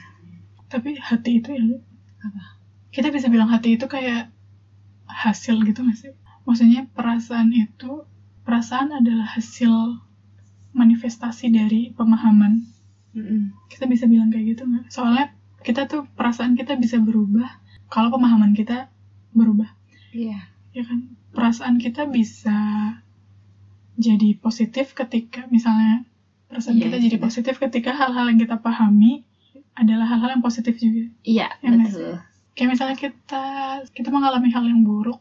tapi 0.66 0.99
hati 0.99 1.31
itu 1.38 1.49
ya 1.50 1.64
Apa? 2.21 2.43
kita 2.90 3.09
bisa 3.09 3.26
bilang 3.26 3.49
hati 3.49 3.75
itu 3.75 3.87
kayak 3.87 4.28
hasil 5.07 5.57
gitu 5.62 5.81
nggak 5.81 5.97
sih 5.97 6.12
maksudnya 6.43 6.85
perasaan 6.90 7.50
itu 7.50 8.04
perasaan 8.43 8.93
adalah 8.93 9.25
hasil 9.31 9.73
manifestasi 10.73 11.49
dari 11.49 11.83
pemahaman 11.90 12.66
Mm-mm. 13.14 13.54
kita 13.66 13.87
bisa 13.87 14.04
bilang 14.04 14.28
kayak 14.28 14.52
gitu 14.52 14.66
nggak 14.66 14.90
soalnya 14.90 15.33
kita 15.62 15.87
tuh 15.87 16.04
perasaan 16.12 16.52
kita 16.52 16.76
bisa 16.76 17.00
berubah 17.00 17.49
kalau 17.88 18.11
pemahaman 18.11 18.52
kita 18.52 18.93
berubah 19.33 19.73
Iya. 20.12 20.37
ya 20.71 20.83
kan 20.85 21.16
perasaan 21.34 21.76
kita 21.76 22.06
bisa 22.06 22.56
jadi 23.94 24.34
positif 24.36 24.90
ketika 24.92 25.46
misalnya 25.48 26.02
perasaan 26.46 26.76
Iya, 26.76 26.82
kita 26.84 26.96
jadi 27.00 27.16
sudah. 27.16 27.24
positif 27.24 27.54
ketika 27.58 27.90
hal-hal 27.92 28.26
yang 28.26 28.38
kita 28.38 28.56
pahami 28.56 29.22
adalah 29.74 30.06
hal-hal 30.06 30.30
yang 30.32 30.42
positif 30.42 30.74
juga 30.76 31.10
Iya, 31.22 31.50
Ya 31.58 31.68
nggak 31.68 31.90
betul. 31.90 32.14
kayak 32.54 32.68
misalnya 32.70 32.96
kita 32.96 33.44
kita 33.90 34.08
mengalami 34.08 34.48
hal 34.48 34.62
yang 34.62 34.82
buruk 34.82 35.18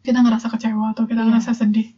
kita 0.00 0.18
ngerasa 0.18 0.48
kecewa 0.48 0.92
atau 0.92 1.04
kita 1.04 1.20
Iya. 1.20 1.28
ngerasa 1.28 1.52
sedih 1.54 1.88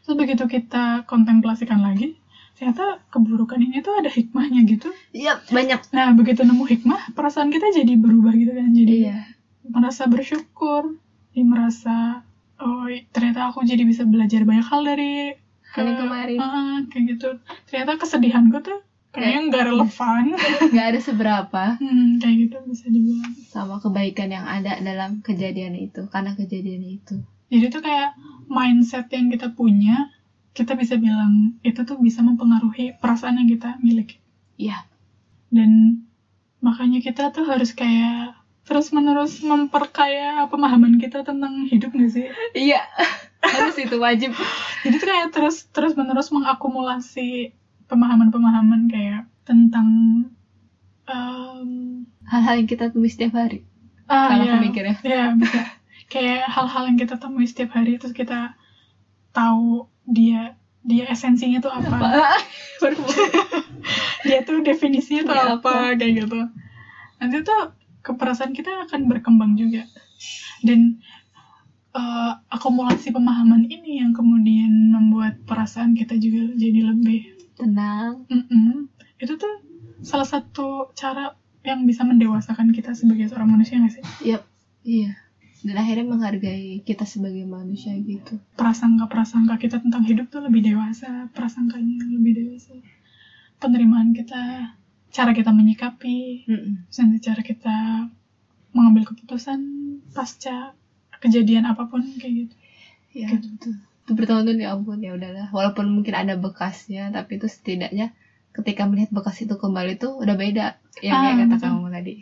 terus 0.00 0.16
begitu 0.18 0.44
kita 0.44 1.04
kontemplasikan 1.04 1.80
lagi 1.80 2.20
ternyata 2.54 3.02
keburukan 3.08 3.58
ini 3.58 3.80
tuh 3.80 3.98
ada 3.98 4.06
hikmahnya 4.06 4.62
gitu 4.64 4.92
Iya, 5.10 5.40
banyak. 5.46 5.90
nah 5.90 6.12
begitu 6.12 6.40
nemu 6.40 6.60
hikmah 6.62 7.12
perasaan 7.12 7.48
kita 7.48 7.72
jadi 7.74 7.96
berubah 7.96 8.32
gitu 8.32 8.52
kan 8.52 8.68
jadi 8.70 8.94
Iya. 9.02 9.18
merasa 9.66 10.04
bersyukur 10.04 11.00
jadi 11.32 11.42
merasa 11.42 12.20
oh 12.64 12.88
ternyata 13.12 13.52
aku 13.52 13.62
jadi 13.62 13.84
bisa 13.84 14.02
belajar 14.08 14.42
banyak 14.48 14.66
hal 14.66 14.82
dari 14.82 15.36
Hal 15.74 15.84
yang 15.90 15.98
ke- 15.98 16.02
kemarin. 16.06 16.38
Ah, 16.38 16.78
kayak 16.88 17.04
gitu 17.16 17.28
ternyata 17.66 17.98
kesedihanku 17.98 18.58
tuh 18.62 18.78
kayaknya 19.14 19.40
nggak 19.50 19.64
relevan 19.70 20.24
Nggak 20.74 20.86
ada 20.90 21.00
seberapa 21.02 21.62
hmm, 21.78 22.18
kayak 22.18 22.36
gitu 22.46 22.56
bisa 22.66 22.86
dibilang 22.90 23.32
sama 23.46 23.78
kebaikan 23.78 24.30
yang 24.30 24.46
ada 24.46 24.78
dalam 24.82 25.22
kejadian 25.22 25.74
itu 25.78 26.06
karena 26.10 26.34
kejadian 26.34 26.82
itu. 26.82 27.22
Jadi 27.52 27.64
itu 27.70 27.78
kayak 27.78 28.18
mindset 28.50 29.06
yang 29.14 29.30
kita 29.30 29.54
punya, 29.54 30.10
kita 30.56 30.74
bisa 30.74 30.98
bilang 30.98 31.54
itu 31.62 31.86
tuh 31.86 32.00
bisa 32.02 32.24
mempengaruhi 32.26 32.98
perasaan 32.98 33.38
yang 33.38 33.46
kita 33.46 33.78
miliki. 33.78 34.18
Iya. 34.58 34.82
Dan 35.54 36.02
makanya 36.58 36.98
kita 36.98 37.30
tuh 37.30 37.46
harus 37.46 37.70
kayak 37.76 38.34
terus-menerus 38.64 39.44
memperkaya 39.44 40.48
pemahaman 40.48 40.96
kita 40.96 41.20
tentang 41.20 41.68
hidup 41.68 41.92
gak 41.92 42.10
sih? 42.10 42.26
Iya. 42.56 42.80
Harus 43.44 43.76
itu 43.76 43.96
wajib. 44.00 44.32
Jadi 44.82 44.96
tuh 44.96 45.08
kayak 45.08 45.28
terus 45.36 45.68
terus-menerus 45.68 46.32
mengakumulasi 46.32 47.52
pemahaman-pemahaman 47.86 48.88
kayak 48.88 49.28
tentang 49.44 49.88
em, 51.04 51.68
Hal-hal 52.24 52.64
yang 52.64 52.68
kita 52.68 52.88
tulis 52.88 53.12
setiap 53.12 53.36
hari. 53.36 53.68
ah 54.08 54.32
Kalau 54.32 54.44
ya, 54.48 54.52
aku 54.56 54.64
mikirnya. 54.64 54.96
ya 55.04 55.24
bisa. 55.36 55.60
kayak 56.08 56.48
hal-hal 56.48 56.88
yang 56.88 56.96
kita 56.96 57.20
temui 57.20 57.44
setiap 57.44 57.76
hari 57.76 58.00
terus 58.00 58.16
kita 58.16 58.56
tahu 59.32 59.88
dia 60.08 60.56
dia 60.84 61.04
esensinya 61.08 61.60
tuh 61.60 61.72
apa. 61.72 61.88
Mau. 61.88 62.04
dia 64.28 64.40
tuh 64.44 64.60
definisinya 64.64 65.22
tuh 65.28 65.36
Dia 65.36 65.56
apa, 65.60 65.72
kayak 65.96 66.12
gitu 66.24 66.40
nanti 67.20 67.36
tuh 67.44 67.72
keperasaan 68.04 68.52
kita 68.52 68.84
akan 68.86 69.08
berkembang 69.08 69.56
juga 69.56 69.88
dan 70.60 71.00
eh, 71.96 72.32
akumulasi 72.52 73.10
pemahaman 73.10 73.64
ini 73.66 74.04
yang 74.04 74.12
kemudian 74.12 74.92
membuat 74.92 75.40
perasaan 75.48 75.96
kita 75.96 76.20
juga 76.20 76.52
jadi 76.54 76.92
lebih 76.92 77.32
Tenang. 77.54 78.26
Mm-mm. 78.28 78.90
itu 79.22 79.38
tuh 79.38 79.54
salah 80.02 80.26
satu 80.26 80.90
cara 80.98 81.38
yang 81.64 81.86
bisa 81.88 82.04
mendewasakan 82.04 82.74
kita 82.74 82.92
sebagai 82.92 83.30
seorang 83.30 83.56
manusia 83.56 83.80
nggak 83.80 83.94
sih 83.94 84.04
Yap. 84.36 84.42
Iya. 84.84 85.16
Dan 85.64 85.80
akhirnya 85.80 86.04
menghargai 86.04 86.84
kita 86.84 87.08
sebagai 87.08 87.48
manusia 87.48 87.96
gitu. 87.96 88.36
prasangka-prasangka 88.52 89.56
kita 89.56 89.80
tentang 89.80 90.04
hidup 90.04 90.28
tuh 90.28 90.44
lebih 90.44 90.60
dewasa 90.60 91.32
prasangkanya 91.32 92.04
lebih 92.12 92.36
dewasa 92.36 92.76
penerimaan 93.64 94.12
kita 94.12 94.76
cara 95.14 95.30
kita 95.30 95.50
menyikapi. 95.50 96.42
Terus 96.44 96.98
nanti 96.98 97.18
cara 97.22 97.40
kita 97.40 97.76
mengambil 98.74 99.06
keputusan 99.06 99.60
pasca 100.10 100.74
kejadian 101.16 101.64
apa 101.64 101.86
pun 101.86 102.02
kayak 102.18 102.34
gitu. 102.44 102.54
Ya, 103.14 103.30
Gitu. 103.30 103.46
betul. 103.48 103.74
Itu 104.04 104.12
bertahun-tahun 104.12 104.58
ya 104.58 104.74
ampun 104.74 104.98
ya 104.98 105.14
udahlah. 105.14 105.48
Walaupun 105.48 105.86
mungkin 105.88 106.12
ada 106.12 106.34
bekasnya, 106.34 107.08
tapi 107.08 107.38
itu 107.38 107.46
setidaknya 107.46 108.10
ketika 108.52 108.84
melihat 108.84 109.10
bekas 109.10 109.38
itu 109.40 109.54
kembali 109.54 109.96
tuh 109.96 110.18
udah 110.18 110.34
beda. 110.34 110.66
Yang 111.00 111.14
Ah, 111.14 111.22
kayak 111.24 111.36
kata 111.40 111.54
betul. 111.56 111.68
kamu 111.70 111.86
tadi. 111.90 112.14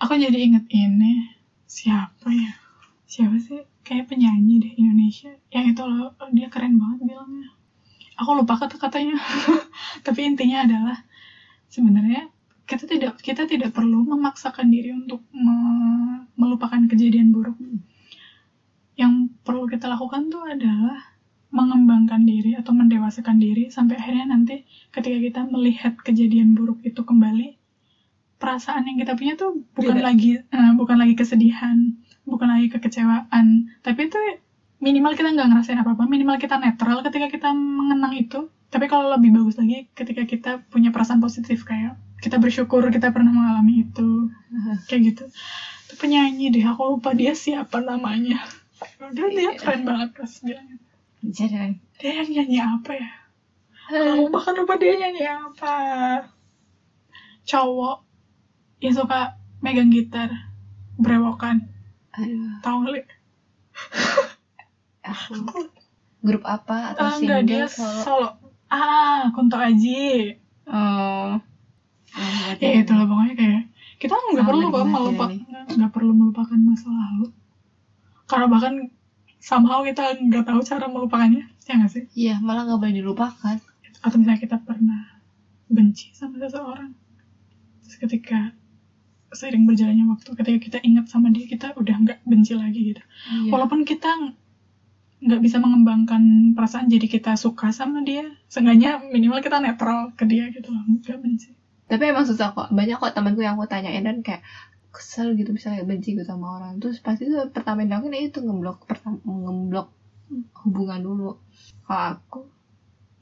Aku 0.00 0.12
jadi 0.16 0.38
inget 0.40 0.64
ini 0.70 1.12
siapa 1.66 2.28
ya? 2.32 2.56
Siapa 3.04 3.36
sih? 3.36 3.60
Kayak 3.84 4.08
penyanyi 4.08 4.58
deh 4.58 4.72
Indonesia. 4.74 5.30
Yang 5.52 5.76
itu 5.76 5.82
loh 5.84 6.10
dia 6.32 6.48
keren 6.48 6.80
banget 6.80 7.04
bilangnya. 7.04 7.48
Aku 8.16 8.32
lupa 8.32 8.56
kata-katanya. 8.56 9.16
Tapi 10.06 10.20
intinya 10.24 10.64
adalah 10.64 10.96
sebenarnya 11.70 12.28
kita 12.66 12.84
tidak 12.86 13.18
kita 13.22 13.46
tidak 13.46 13.70
perlu 13.74 14.02
memaksakan 14.06 14.70
diri 14.70 14.94
untuk 14.94 15.22
me- 15.30 16.26
melupakan 16.34 16.78
kejadian 16.86 17.30
buruk. 17.30 17.56
Yang 18.98 19.32
perlu 19.46 19.64
kita 19.70 19.88
lakukan 19.88 20.28
tuh 20.28 20.44
adalah 20.44 21.16
mengembangkan 21.50 22.22
diri 22.22 22.54
atau 22.54 22.70
mendewasakan 22.70 23.42
diri 23.42 23.74
sampai 23.74 23.98
akhirnya 23.98 24.30
nanti 24.30 24.62
ketika 24.94 25.18
kita 25.18 25.40
melihat 25.50 25.98
kejadian 25.98 26.54
buruk 26.54 26.78
itu 26.86 27.02
kembali 27.02 27.58
perasaan 28.38 28.86
yang 28.86 28.96
kita 29.02 29.18
punya 29.18 29.34
tuh 29.34 29.58
bukan 29.74 29.98
Beda. 29.98 30.14
lagi 30.14 30.38
eh, 30.38 30.72
bukan 30.78 30.96
lagi 30.96 31.18
kesedihan 31.18 31.98
bukan 32.22 32.48
lagi 32.54 32.70
kekecewaan 32.70 33.66
tapi 33.82 34.06
itu 34.06 34.18
minimal 34.78 35.12
kita 35.18 35.34
nggak 35.34 35.48
ngerasain 35.50 35.82
apa 35.82 35.92
apa 35.92 36.06
minimal 36.06 36.38
kita 36.38 36.56
netral 36.56 37.02
ketika 37.02 37.26
kita 37.28 37.50
mengenang 37.50 38.14
itu 38.14 38.46
tapi 38.70 38.86
kalau 38.86 39.10
lebih 39.10 39.30
bagus 39.32 39.54
lagi 39.54 39.90
ketika 39.92 40.22
kita 40.22 40.50
punya 40.66 40.88
perasaan 40.88 41.18
positif 41.18 41.62
kayak 41.62 41.98
kita 42.18 42.36
bersyukur 42.36 42.86
kita 42.86 43.10
pernah 43.10 43.30
mengalami 43.30 43.82
itu. 43.82 44.28
Kayak 44.86 45.02
gitu. 45.08 45.24
Itu 45.84 45.94
penyanyi 45.96 46.50
deh 46.50 46.62
aku 46.62 46.94
lupa 46.94 47.10
dia 47.10 47.32
siapa 47.32 47.80
namanya. 47.80 48.44
Dia 49.10 49.26
dia 49.26 49.50
Iya. 49.50 49.56
keren 49.56 49.82
banget 49.82 50.14
pas 50.14 50.32
bilangnya 50.40 50.76
Jangan. 51.20 51.70
dia 51.96 52.12
yang 52.16 52.28
nyanyi 52.30 52.58
apa 52.58 52.90
ya? 52.92 53.10
Aku 53.90 54.28
bahkan 54.28 54.54
lupa 54.54 54.76
dia 54.76 54.94
nyanyi 54.94 55.24
apa. 55.24 55.76
Cowok 57.42 58.04
yang 58.78 58.94
suka 58.94 59.20
megang 59.58 59.88
gitar 59.88 60.28
brewokan 60.94 61.66
tahu 62.60 62.84
nggak? 62.84 63.08
Aku 65.00 65.32
grup 66.20 66.44
apa 66.44 66.92
atau 66.92 67.00
Ah, 67.02 67.16
enggak 67.16 67.40
dia 67.44 67.64
single 67.64 68.04
solo? 68.04 68.04
solo 68.04 68.28
ah 68.70 69.28
Kunto 69.30 69.56
Aji 69.56 70.34
Oh. 70.70 71.34
ya 72.56 72.70
itu 72.78 72.90
lah 72.90 73.06
pokoknya 73.06 73.34
kayak 73.34 73.62
kita 73.98 74.14
nggak 74.14 74.42
perlu 74.44 74.66
kok 74.66 74.82
melupakan 74.84 75.30
nggak 75.68 75.92
perlu 75.92 76.12
melupakan 76.12 76.58
masa 76.58 76.88
lalu 76.88 77.26
karena 78.24 78.46
bahkan 78.46 78.74
somehow 79.38 79.82
kita 79.82 80.14
nggak 80.16 80.42
tahu 80.44 80.60
cara 80.60 80.86
melupakannya 80.86 81.46
ya 81.60 81.72
nggak 81.72 81.90
sih 81.90 82.04
Iya, 82.12 82.34
malah 82.38 82.66
nggak 82.66 82.78
boleh 82.78 82.94
dilupakan. 82.96 83.56
atau 84.00 84.16
misalnya 84.16 84.38
kita 84.38 84.56
pernah 84.58 85.20
benci 85.66 86.10
sama 86.10 86.38
seseorang 86.38 86.94
terus 87.80 87.96
ketika 87.98 88.54
seiring 89.30 89.62
berjalannya 89.62 90.08
waktu 90.08 90.30
ketika 90.34 90.58
kita 90.58 90.78
ingat 90.80 91.06
sama 91.06 91.28
dia 91.28 91.44
kita 91.44 91.74
udah 91.74 91.94
nggak 92.00 92.18
benci 92.24 92.54
lagi 92.54 92.90
gitu 92.90 93.02
Iya. 93.02 93.50
walaupun 93.50 93.84
kita 93.84 94.34
nggak 95.20 95.40
bisa 95.44 95.60
mengembangkan 95.60 96.56
perasaan 96.56 96.88
jadi 96.88 97.06
kita 97.06 97.36
suka 97.36 97.70
sama 97.70 98.00
dia. 98.04 98.24
Seenggaknya 98.48 99.04
minimal 99.12 99.44
kita 99.44 99.60
netral 99.60 100.16
ke 100.16 100.24
dia 100.24 100.48
gitu. 100.48 100.72
Loh 100.72 100.82
nggak 100.88 101.20
benci 101.20 101.60
tapi 101.90 102.06
emang 102.06 102.22
susah 102.22 102.54
kok. 102.54 102.70
Banyak 102.70 103.02
kok 103.02 103.12
temanku 103.18 103.42
yang 103.42 103.58
aku 103.58 103.66
tanyain 103.66 104.06
dan 104.06 104.22
kayak 104.22 104.46
kesel 104.94 105.34
gitu 105.34 105.50
misalnya 105.50 105.82
benci 105.82 106.14
gitu 106.14 106.22
sama 106.22 106.62
orang. 106.62 106.78
Terus 106.78 107.02
pasti 107.02 107.26
tuh 107.26 107.50
pertama 107.50 107.82
yang 107.82 107.98
dilakuin 107.98 108.14
ya 108.14 108.22
itu 108.30 108.38
ngeblok 108.46 108.86
pertama 108.86 109.18
ngeblok 109.26 109.90
hubungan 110.62 111.02
dulu. 111.02 111.30
Kalau 111.82 112.14
aku 112.14 112.40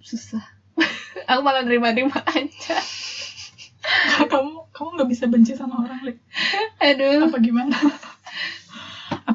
susah. 0.04 0.44
Aku 1.32 1.40
malah 1.40 1.64
nerima-nerima 1.64 2.20
aja. 2.28 2.76
Kamu 4.28 4.68
kamu 4.70 4.88
nggak 5.00 5.10
bisa 5.10 5.24
benci 5.26 5.56
sama 5.56 5.88
orang 5.88 6.04
Li? 6.04 6.14
aduh. 6.78 7.32
Apa 7.32 7.40
gimana 7.40 7.74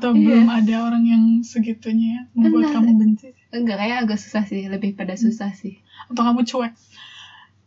atau 0.04 0.12
Iya. 0.20 0.36
belum 0.36 0.48
ada 0.52 0.76
orang 0.84 1.04
yang 1.08 1.24
segitunya 1.48 2.28
membuat 2.36 2.76
Benar. 2.76 2.76
kamu 2.76 2.92
benci? 3.00 3.28
Enggak 3.56 3.78
kayak 3.80 3.98
agak 4.04 4.20
susah 4.20 4.44
sih. 4.44 4.68
Lebih 4.68 5.00
pada 5.00 5.16
susah 5.16 5.56
sih. 5.56 5.80
Atau 6.12 6.28
kamu 6.28 6.44
cuek? 6.44 6.76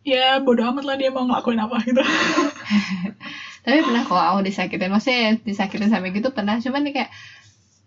Ya 0.04 0.36
bodo 0.44 0.60
amat 0.68 0.84
lah 0.84 1.00
dia 1.00 1.08
mau 1.08 1.24
ngelakuin 1.24 1.64
apa 1.64 1.80
gitu. 1.80 2.04
Tapi 3.64 3.78
pernah 3.80 4.04
kok 4.04 4.20
aku 4.20 4.44
disakitin. 4.44 4.92
Maksudnya 4.92 5.16
ya 5.16 5.30
disakitin 5.40 5.88
sampai 5.88 6.12
gitu 6.12 6.28
pernah. 6.28 6.60
Cuman 6.60 6.84
nih 6.84 6.92
kayak 6.92 7.10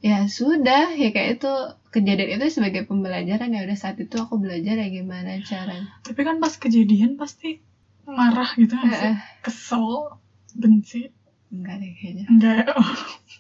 ya 0.01 0.25
sudah. 0.25 0.97
Ya 0.97 1.13
kayak 1.13 1.29
itu 1.37 1.53
kejadian 1.93 2.41
itu 2.41 2.49
sebagai 2.49 2.89
pembelajaran. 2.89 3.53
Ya 3.53 3.61
udah 3.69 3.77
saat 3.77 4.01
itu 4.01 4.17
aku 4.17 4.41
belajar 4.41 4.81
ya 4.81 4.89
gimana 4.89 5.37
caranya. 5.45 5.93
Tapi 6.01 6.21
kan 6.25 6.41
pas 6.41 6.57
kejadian 6.57 7.21
pasti 7.21 7.61
marah 8.09 8.49
gitu 8.57 8.73
eh. 8.81 9.13
kesel 9.45 10.17
benci. 10.57 11.13
Enggak 11.53 11.85
deh 11.85 11.93
kayaknya. 11.93 12.25
Enggak. 12.33 12.73
oh. 12.73 12.81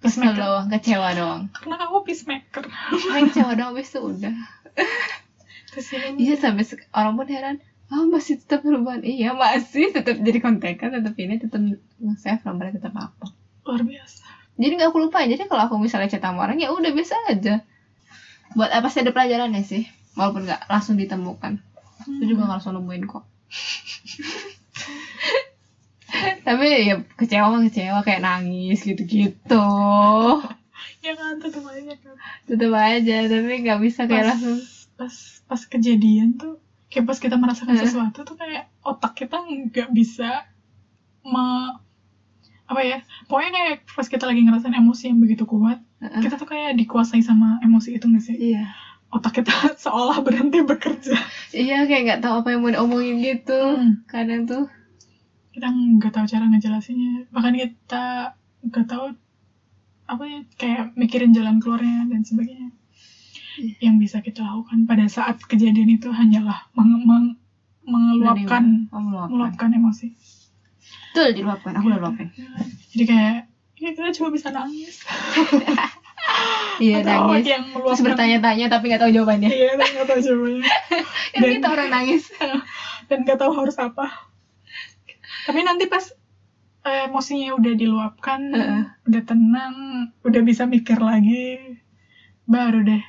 peacemaker. 0.00 0.38
Doang 0.38 0.66
kecewa 0.70 1.08
doang. 1.16 1.42
Karena 1.50 1.74
kamu 1.80 1.98
peacemaker. 2.06 2.64
Paling 2.66 3.24
kecewa 3.30 3.52
doang 3.58 3.70
habis 3.74 3.90
itu 3.90 4.00
udah. 4.02 4.34
Terus 5.74 5.86
ini 5.92 6.30
iya 6.30 6.34
sampai 6.38 6.64
orang 6.94 7.14
pun 7.18 7.28
heran 7.28 7.56
oh 7.86 8.02
masih 8.10 8.42
tetap 8.42 8.66
berhubungan 8.66 9.06
iya 9.06 9.30
masih 9.30 9.94
tetap 9.94 10.18
jadi 10.18 10.42
kontekan 10.42 10.90
tetap 10.90 11.14
ini 11.22 11.38
tetap 11.38 11.62
nge-save 12.02 12.42
nomornya 12.42 12.80
tetap 12.80 12.94
apa. 12.96 13.26
Luar 13.66 13.82
biasa. 13.82 14.24
Jadi 14.56 14.72
nggak 14.80 14.88
aku 14.88 14.98
lupa 15.04 15.20
jadi 15.22 15.44
kalau 15.46 15.68
aku 15.68 15.76
misalnya 15.76 16.08
chat 16.08 16.24
sama 16.24 16.48
orang 16.48 16.58
ya 16.58 16.72
udah 16.72 16.90
biasa 16.90 17.14
aja. 17.30 17.62
Buat 18.56 18.72
apa 18.72 18.88
sih 18.88 19.04
ada 19.04 19.12
pelajarannya 19.12 19.62
sih 19.62 19.84
walaupun 20.16 20.48
nggak 20.48 20.70
langsung 20.70 20.96
ditemukan. 20.96 21.60
Aku 22.06 22.24
juga 22.24 22.46
nggak 22.46 22.56
langsung 22.60 22.78
nemuin 22.78 23.04
kok 23.08 23.24
tapi 26.42 26.66
ya 26.84 26.94
kecewa 27.12 27.46
mah 27.48 27.62
kecewa 27.62 27.98
kayak 28.00 28.20
nangis 28.20 28.80
gitu-gitu. 28.80 29.66
Ya 31.00 31.12
kan 31.14 31.38
tetap 31.38 31.62
aja 31.64 31.92
kan 31.94 32.14
tetep 32.44 32.72
aja 32.72 33.16
tapi 33.26 33.52
nggak 33.60 33.80
bisa 33.80 34.00
kayak 34.04 34.24
Pas- 34.24 34.30
langsung. 34.34 34.58
pas 34.94 35.14
pas 35.44 35.60
kejadian 35.62 36.34
tuh 36.34 36.58
kayak 36.86 37.04
pas 37.04 37.16
kita 37.16 37.34
merasakan 37.34 37.74
Eh. 37.74 37.80
sesuatu 37.80 38.22
tuh 38.22 38.34
kayak 38.34 38.72
otak 38.80 39.14
kita 39.14 39.38
nggak 39.38 39.90
bisa 39.90 40.46
me 41.22 41.74
apa 42.64 42.80
ya 42.80 42.98
pokoknya 43.24 43.50
kayak 43.52 43.74
pas 43.86 44.04
kita 44.04 44.24
lagi 44.24 44.42
ngerasain 44.42 44.74
emosi 44.74 45.08
yang 45.08 45.20
begitu 45.20 45.44
kuat 45.44 45.78
Heeh. 45.96 46.20
kita 46.20 46.34
tuh 46.34 46.44
kayak 46.44 46.74
dikuasai 46.74 47.20
sama 47.20 47.58
emosi 47.60 47.94
itu 47.94 48.04
nggak 48.04 48.24
sih? 48.24 48.36
Iya. 48.52 48.66
Otak 49.08 49.38
kita 49.38 49.54
seolah 49.80 50.18
berhenti 50.18 50.60
bekerja. 50.60 51.14
Iya 51.50 51.86
kayak 51.86 52.02
nggak 52.04 52.20
tahu 52.20 52.42
apa 52.42 52.48
yang 52.50 52.60
mau 52.60 52.72
diomongin 52.72 53.16
gitu. 53.20 53.54
Hmm. 53.54 54.02
kadang 54.04 54.44
tuh 54.44 54.66
kita 55.56 55.72
nggak 55.72 56.12
tahu 56.12 56.26
cara 56.28 56.44
ngejelasinnya. 56.52 57.32
Bahkan 57.32 57.52
kita 57.56 58.04
nggak 58.68 58.86
tahu 58.86 59.16
apa 60.06 60.22
ya 60.28 60.40
kayak 60.60 60.84
mikirin 60.94 61.32
jalan 61.32 61.56
keluarnya 61.58 62.04
dan 62.12 62.20
sebagainya. 62.22 62.70
Iya. 63.56 63.88
yang 63.88 63.96
bisa 63.96 64.20
kita 64.20 64.44
lakukan 64.44 64.84
pada 64.84 65.08
saat 65.08 65.40
kejadian 65.48 65.96
itu 65.96 66.12
hanyalah 66.12 66.68
meng- 66.76 67.08
meng- 67.08 67.40
mengeluapkan 67.88 68.84
oh, 68.92 69.00
meluapkan 69.00 69.32
meluapkan 69.32 69.68
emosi. 69.72 70.12
Betul 71.16 71.40
diluapkan. 71.40 71.72
Aku 71.80 71.88
udah 71.88 72.00
luapin. 72.04 72.28
Jadi 72.92 73.04
kayak 73.08 73.48
ya 73.80 73.90
kita 73.96 74.12
cuma 74.20 74.28
bisa 74.36 74.52
nangis. 74.52 75.00
Iya 76.76 77.00
nangis. 77.00 77.48
yang 77.48 77.72
terus 77.72 78.04
bertanya-tanya 78.04 78.68
tapi 78.68 78.92
nggak 78.92 79.00
tahu 79.00 79.08
jawabannya. 79.08 79.48
Iya 79.48 79.80
nggak 79.80 80.04
tahu 80.04 80.20
jawabannya. 80.20 80.68
Dan- 81.40 81.52
kita 81.56 81.68
orang 81.72 81.88
nangis. 81.88 82.28
dan 83.08 83.22
nggak 83.24 83.38
tahu 83.38 83.52
harus 83.56 83.78
apa 83.78 84.25
tapi 85.46 85.62
nanti 85.62 85.86
pas 85.86 86.02
eh, 86.82 87.06
emosinya 87.06 87.54
udah 87.54 87.72
diluapkan 87.78 88.40
Heeh. 88.50 88.82
udah 89.06 89.22
tenang 89.22 89.74
udah 90.26 90.42
bisa 90.42 90.66
mikir 90.66 90.98
lagi 90.98 91.78
baru 92.46 92.82
deh 92.82 93.02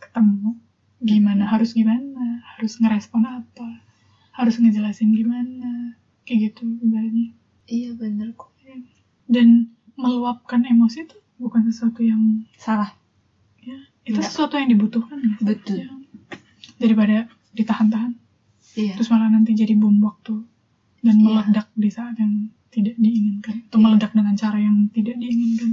ketemu. 0.00 0.58
Gimana 1.00 1.48
harus 1.48 1.72
gimana? 1.72 2.44
Harus 2.58 2.76
ngerespon 2.76 3.24
apa? 3.24 3.68
Harus 4.36 4.60
ngejelasin 4.60 5.14
gimana? 5.14 5.96
Kayak 6.28 6.52
gitu 6.52 6.66
ibaratnya. 6.82 7.32
Iya 7.70 7.94
bener 7.96 8.34
kok. 8.34 8.52
Dan 9.30 9.70
meluapkan 9.94 10.66
emosi 10.66 11.06
itu 11.06 11.16
bukan 11.38 11.64
sesuatu 11.70 12.02
yang 12.02 12.44
salah. 12.58 12.92
Ya 13.62 13.78
itu 14.04 14.18
Enggak. 14.18 14.28
sesuatu 14.32 14.54
yang 14.58 14.68
dibutuhkan 14.74 15.18
ya. 15.22 15.34
betul. 15.40 15.76
Ya. 15.86 15.88
daripada 16.80 17.28
ditahan-tahan. 17.52 18.16
Iya. 18.74 18.96
Terus 18.96 19.08
malah 19.12 19.28
nanti 19.28 19.52
jadi 19.52 19.76
bom 19.76 19.94
waktu 20.00 20.40
dan 21.00 21.16
Iya. 21.16 21.24
meledak 21.24 21.66
di 21.76 21.88
saat 21.88 22.14
yang 22.20 22.48
tidak 22.70 22.96
diinginkan 23.00 23.66
atau 23.68 23.78
Iya. 23.80 23.84
meledak 23.84 24.12
dengan 24.14 24.34
cara 24.36 24.58
yang 24.60 24.76
tidak 24.92 25.16
diinginkan 25.18 25.70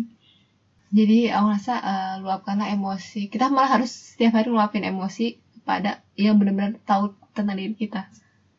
jadi 0.87 1.35
aku 1.35 1.47
rasa 1.51 1.73
eh, 1.83 2.15
luapkanlah 2.23 2.71
emosi 2.71 3.27
kita 3.27 3.51
malah 3.51 3.79
harus 3.79 3.91
setiap 3.91 4.39
hari 4.39 4.47
luapin 4.49 4.87
emosi 4.87 5.35
pada 5.67 5.99
yang 6.15 6.39
benar-benar 6.39 6.79
tahu 6.87 7.11
tentang 7.35 7.59
diri 7.59 7.75
kita 7.75 8.07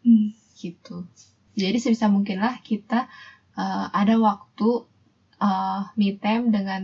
hmm. 0.05 0.37
gitu 0.61 1.09
jadi 1.57 1.81
sebisa 1.81 2.07
mungkin 2.13 2.45
lah 2.45 2.61
kita 2.61 3.09
eh, 3.57 3.87
ada 3.91 4.15
waktu 4.21 4.69
eh, 5.41 5.81
me 5.97 6.09
time 6.21 6.53
dengan 6.53 6.83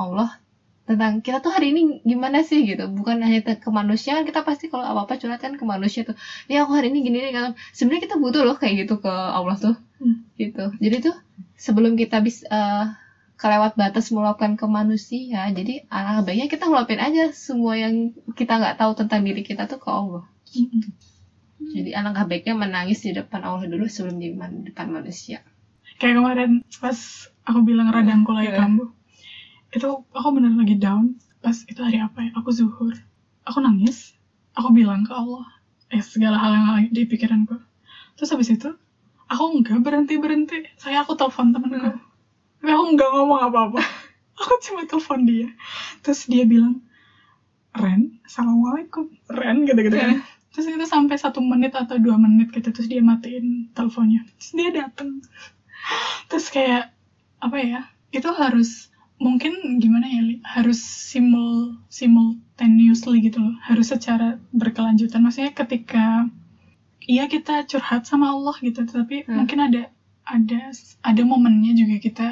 Allah 0.00 0.40
tentang 0.88 1.12
kita 1.24 1.38
tuh 1.44 1.52
hari 1.56 1.66
ini 1.72 1.80
gimana 2.10 2.38
sih 2.48 2.60
gitu 2.70 2.84
bukan 2.98 3.16
hanya 3.26 3.40
ke 3.64 3.70
manusia 3.80 4.12
kita 4.28 4.40
pasti 4.48 4.64
kalau 4.72 4.84
apa 4.90 5.00
apa 5.04 5.14
curhat 5.20 5.40
kan 5.44 5.54
ke 5.60 5.64
manusia 5.74 6.00
tuh 6.08 6.16
ya 6.52 6.64
aku 6.64 6.72
hari 6.78 6.86
ini 6.92 6.98
gini 7.06 7.18
nih 7.24 7.32
kan 7.36 7.44
sebenarnya 7.76 8.02
kita 8.08 8.16
butuh 8.22 8.42
loh 8.48 8.56
kayak 8.60 8.74
gitu 8.86 8.94
ke 9.04 9.10
Allah 9.10 9.56
tuh 9.64 9.76
Hmm. 9.98 10.14
gitu 10.38 10.64
jadi 10.78 10.96
tuh 11.10 11.14
sebelum 11.58 11.98
kita 11.98 12.22
bisa 12.22 12.46
eh, 12.46 12.84
kelewat 13.34 13.74
batas 13.74 14.14
meluapkan 14.14 14.54
ke 14.54 14.66
manusia 14.70 15.42
jadi 15.50 15.86
alangkah 15.90 16.22
baiknya 16.30 16.46
kita 16.46 16.64
ngeluapin 16.70 17.00
aja 17.02 17.22
semua 17.34 17.74
yang 17.74 18.14
kita 18.38 18.62
nggak 18.62 18.76
tahu 18.78 18.92
tentang 18.94 19.26
diri 19.26 19.42
kita 19.42 19.66
tuh 19.66 19.82
ke 19.82 19.90
Allah 19.90 20.22
Mm-mm. 20.54 20.82
jadi 21.74 21.90
alangkah 21.98 22.24
baiknya 22.30 22.54
menangis 22.54 23.02
di 23.02 23.10
depan 23.10 23.42
Allah 23.42 23.66
dulu 23.66 23.84
sebelum 23.90 24.16
di 24.22 24.28
depan 24.70 24.86
manusia. 24.88 25.42
kayak 25.98 26.14
kemarin 26.22 26.50
pas 26.78 26.98
aku 27.42 27.60
bilang 27.66 27.90
radangku 27.90 28.30
lagi 28.30 28.54
Iya. 28.54 28.58
kambuh 28.62 28.88
itu 29.74 29.88
aku 30.14 30.28
bener 30.32 30.52
lagi 30.56 30.76
down 30.80 31.16
pas 31.38 31.54
itu 31.68 31.80
hari 31.80 32.00
apa 32.00 32.18
ya? 32.24 32.30
Aku 32.40 32.50
zuhur. 32.50 32.94
Aku 33.46 33.58
nangis. 33.60 34.16
Aku 34.56 34.74
bilang 34.74 35.04
ke 35.04 35.12
Allah. 35.12 35.46
Eh 35.88 36.02
segala 36.04 36.36
hal 36.36 36.52
yang 36.52 36.66
lagi 36.74 36.88
di 36.92 37.02
pikiranku 37.08 37.56
terus 38.18 38.34
habis 38.34 38.50
itu 38.50 38.74
aku 39.30 39.62
nggak 39.62 39.78
berhenti 39.80 40.18
berhenti. 40.18 40.58
Saya 40.74 41.06
aku 41.06 41.14
telepon 41.14 41.54
temenku 41.54 41.94
tapi 42.58 42.74
aku 42.74 42.84
nggak 42.98 43.10
ngomong 43.14 43.40
apa 43.46 43.58
apa 43.70 43.80
aku 44.42 44.52
cuma 44.66 44.82
telepon 44.84 45.22
dia. 45.22 45.48
Terus 46.02 46.26
dia 46.26 46.42
bilang 46.42 46.82
Ren 47.78 48.18
assalamualaikum. 48.26 49.06
Ren 49.30 49.62
gitu 49.64 49.80
gitu 49.86 49.96
kan 49.96 50.20
terus 50.48 50.74
itu 50.74 50.86
sampai 50.90 51.14
satu 51.14 51.38
menit 51.38 51.70
atau 51.78 52.02
dua 52.02 52.18
menit 52.18 52.50
gitu. 52.50 52.74
Terus 52.74 52.90
dia 52.90 52.98
matiin 52.98 53.70
teleponnya. 53.72 54.26
Terus 54.36 54.50
dia 54.58 54.70
datang 54.74 55.22
terus 56.28 56.50
kayak 56.52 56.92
apa 57.38 57.56
ya 57.62 57.80
itu 58.10 58.28
harus 58.34 58.90
mungkin 59.18 59.52
gimana 59.78 60.06
ya 60.06 60.20
harus 60.46 60.78
simul 60.78 61.74
simultaneously 61.90 63.18
gitu 63.20 63.42
loh 63.42 63.54
harus 63.60 63.90
secara 63.90 64.38
berkelanjutan 64.50 65.18
maksudnya 65.18 65.50
ketika 65.50 66.30
iya 67.02 67.26
kita 67.26 67.66
curhat 67.66 68.06
sama 68.06 68.30
Allah 68.30 68.54
gitu 68.58 68.82
tapi 68.84 69.26
Hmm. 69.26 69.42
mungkin 69.42 69.58
ada 69.60 69.82
ada 70.22 70.70
ada 71.02 71.22
momennya 71.24 71.74
juga 71.74 71.96
kita 71.98 72.28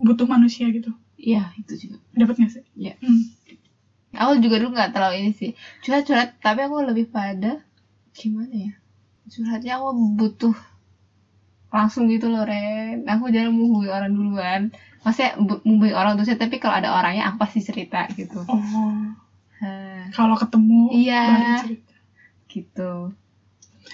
butuh 0.00 0.24
manusia 0.24 0.68
gitu 0.70 0.90
Iya 1.14 1.54
itu 1.56 1.72
juga. 1.78 1.96
dapat 2.12 2.34
nggak 2.36 2.52
sih 2.52 2.64
Iya. 2.74 2.94
Hmm. 3.00 3.22
Aku 4.14 4.38
juga 4.38 4.56
dulu 4.58 4.74
nggak 4.74 4.92
terlalu 4.92 5.14
ini 5.20 5.30
sih 5.32 5.50
curhat-curhat, 5.80 6.38
tapi 6.38 6.60
aku 6.62 6.84
lebih 6.84 7.10
pada 7.10 7.58
gimana 8.12 8.54
ya? 8.54 8.72
Curhatnya 9.26 9.72
aku 9.76 9.88
butuh 10.14 10.54
langsung 11.74 12.06
gitu 12.06 12.30
loh 12.30 12.46
Ren. 12.46 13.02
Aku 13.04 13.26
jarang 13.28 13.50
menghubungi 13.52 13.90
orang 13.90 14.12
duluan. 14.12 14.60
Maksudnya 15.02 15.34
bu- 15.36 15.58
menghubungi 15.60 15.92
orang 15.92 16.14
terus 16.14 16.30
tapi 16.32 16.56
kalau 16.56 16.78
ada 16.78 16.94
orangnya 16.94 17.26
aku 17.26 17.36
pasti 17.36 17.58
cerita 17.60 18.06
gitu. 18.14 18.38
oh 18.46 18.94
kalau 20.10 20.36
ketemu 20.36 20.92
Iya. 20.92 21.56
cerita 21.58 21.94
gitu 22.46 23.10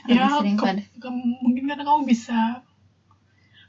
ya 0.05 0.27
ke- 0.37 0.59
pada 0.59 0.83
ke- 0.83 1.15
mungkin 1.41 1.65
karena 1.65 1.81
kamu 1.81 2.03
bisa 2.05 2.61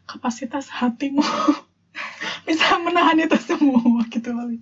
kapasitas 0.04 0.68
hatimu 0.68 1.22
bisa 2.48 2.66
menahan 2.80 3.16
itu 3.18 3.38
semua 3.38 4.02
gitu 4.08 4.34
kali 4.34 4.58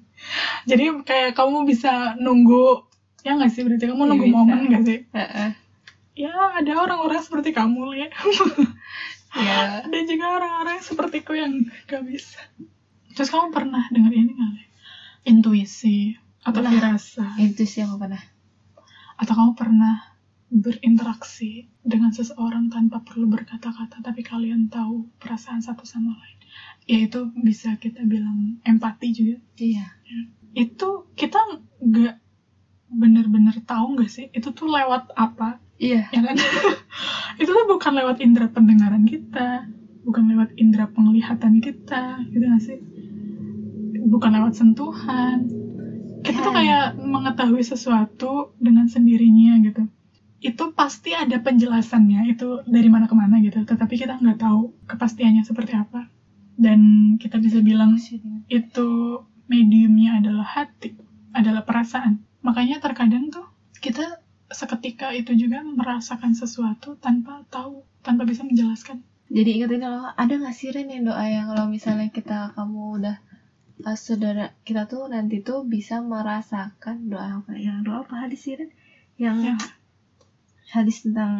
jadi 0.66 1.00
kayak 1.02 1.32
kamu 1.34 1.64
bisa 1.64 2.14
nunggu 2.16 2.84
ya 3.22 3.34
nggak 3.34 3.50
sih 3.50 3.64
berarti 3.64 3.86
kamu 3.88 3.98
Iya, 3.98 4.10
nunggu 4.10 4.26
bisa. 4.26 4.36
momen 4.36 4.60
nggak 4.68 4.84
sih 4.84 5.00
Heeh. 5.10 5.50
ya 6.20 6.34
ada 6.54 6.74
orang-orang 6.76 7.22
seperti 7.22 7.50
kamu 7.52 7.96
ya 7.96 8.08
ya. 9.36 9.86
Ada 9.86 10.00
juga 10.08 10.26
orang-orang 10.42 10.80
sepertiku 10.82 11.38
yang 11.38 11.65
gak 11.86 12.04
bisa. 12.06 12.39
Terus 13.13 13.30
kamu 13.30 13.52
pernah 13.52 13.84
dengar 13.92 14.13
ini 14.15 14.32
nggak 14.32 14.52
Le? 14.56 14.63
intuisi 15.28 16.15
atau 16.42 16.63
Pernah. 16.63 16.72
firasat 16.72 17.36
itu 17.44 17.68
sih 17.68 17.84
aku 17.84 18.00
pernah. 18.00 18.24
Atau 19.20 19.36
kamu 19.36 19.52
pernah 19.60 19.96
berinteraksi 20.50 21.70
dengan 21.86 22.10
seseorang 22.10 22.74
tanpa 22.74 23.06
perlu 23.06 23.30
berkata-kata 23.30 24.02
tapi 24.02 24.26
kalian 24.26 24.72
tahu 24.72 25.06
perasaan 25.20 25.62
satu 25.62 25.84
sama 25.86 26.15
lain? 26.15 26.38
Ya 26.89 27.06
itu 27.06 27.30
bisa 27.44 27.76
kita 27.78 28.02
bilang 28.08 28.58
empati 28.65 29.13
juga. 29.13 29.38
Iya. 29.60 29.86
Itu 30.56 31.12
kita 31.13 31.38
nggak 31.84 32.15
bener-bener 32.89 33.60
tahu 33.68 34.00
nggak 34.00 34.10
sih? 34.10 34.32
Itu 34.34 34.56
tuh 34.56 34.72
lewat 34.72 35.13
apa 35.13 35.62
iya. 35.80 36.06
Ya 36.12 36.22
kan? 36.22 36.36
Itu 37.42 37.50
tuh 37.56 37.65
bukan 37.65 37.96
lewat 37.96 38.20
indera 38.20 38.52
pendengaran 38.52 39.08
kita 39.08 39.65
bukan 40.04 40.32
lewat 40.32 40.56
indera 40.58 40.89
penglihatan 40.89 41.60
kita 41.62 42.24
gitu 42.32 42.44
nggak 42.44 42.63
sih? 42.63 42.80
Bukan 44.10 44.32
lewat 44.34 44.54
sentuhan. 44.58 45.46
Kita 46.26 46.44
tuh 46.44 46.52
Ya. 46.52 46.58
kayak 46.58 46.86
mengetahui 47.00 47.63
sesuatu 47.63 48.58
dengan 48.60 48.89
sendirinya 48.89 49.60
gitu. 49.63 49.86
Itu 50.39 50.72
pasti 50.72 51.12
ada 51.15 51.39
penjelasannya 51.39 52.32
itu 52.32 52.63
dari 52.68 52.88
mana 52.88 53.06
ke 53.08 53.15
mana 53.15 53.39
gitu. 53.44 53.63
Tetapi 53.63 53.96
kita 54.00 54.20
nggak 54.20 54.39
tahu 54.39 54.74
kepastiannya 54.88 55.44
seperti 55.46 55.76
apa. 55.76 56.08
Dan 56.60 57.13
kita 57.22 57.39
bisa 57.39 57.63
bilang 57.63 57.96
itu 58.52 58.89
mediumnya 59.48 60.20
adalah 60.20 60.44
hati, 60.44 60.96
adalah 61.32 61.63
perasaan. 61.63 62.20
Makanya 62.44 62.84
terkadang 62.84 63.32
tuh 63.32 63.48
kita 63.80 64.20
seketika 64.50 65.14
itu 65.14 65.32
juga 65.38 65.62
merasakan 65.62 66.34
sesuatu 66.34 66.98
tanpa 66.98 67.46
tahu, 67.50 67.86
tanpa 68.02 68.26
bisa 68.26 68.42
menjelaskan. 68.44 69.02
jadi 69.30 69.62
ingat 69.62 69.70
ini 69.78 69.86
loh 69.86 70.10
ada 70.18 70.34
nggak 70.34 70.56
sih 70.58 70.74
Ren 70.74 70.90
yang 70.90 71.06
doa 71.06 71.22
yang 71.22 71.46
kalau 71.54 71.70
misalnya 71.70 72.10
kita 72.10 72.50
kamu 72.58 72.98
udah 72.98 73.18
uh, 73.86 73.94
saudara 73.94 74.58
kita 74.66 74.90
tuh 74.90 75.06
nanti 75.06 75.46
tuh 75.46 75.62
bisa 75.70 76.02
merasakan 76.02 77.14
doa 77.14 77.38
apa 77.38 77.54
yang 77.54 77.86
doa 77.86 78.02
apa 78.02 78.26
hadis 78.26 78.42
sih 78.42 78.58
Ren 78.58 78.74
yang 79.22 79.38
Ya. 79.38 79.54
hadis 80.74 81.06
tentang 81.06 81.34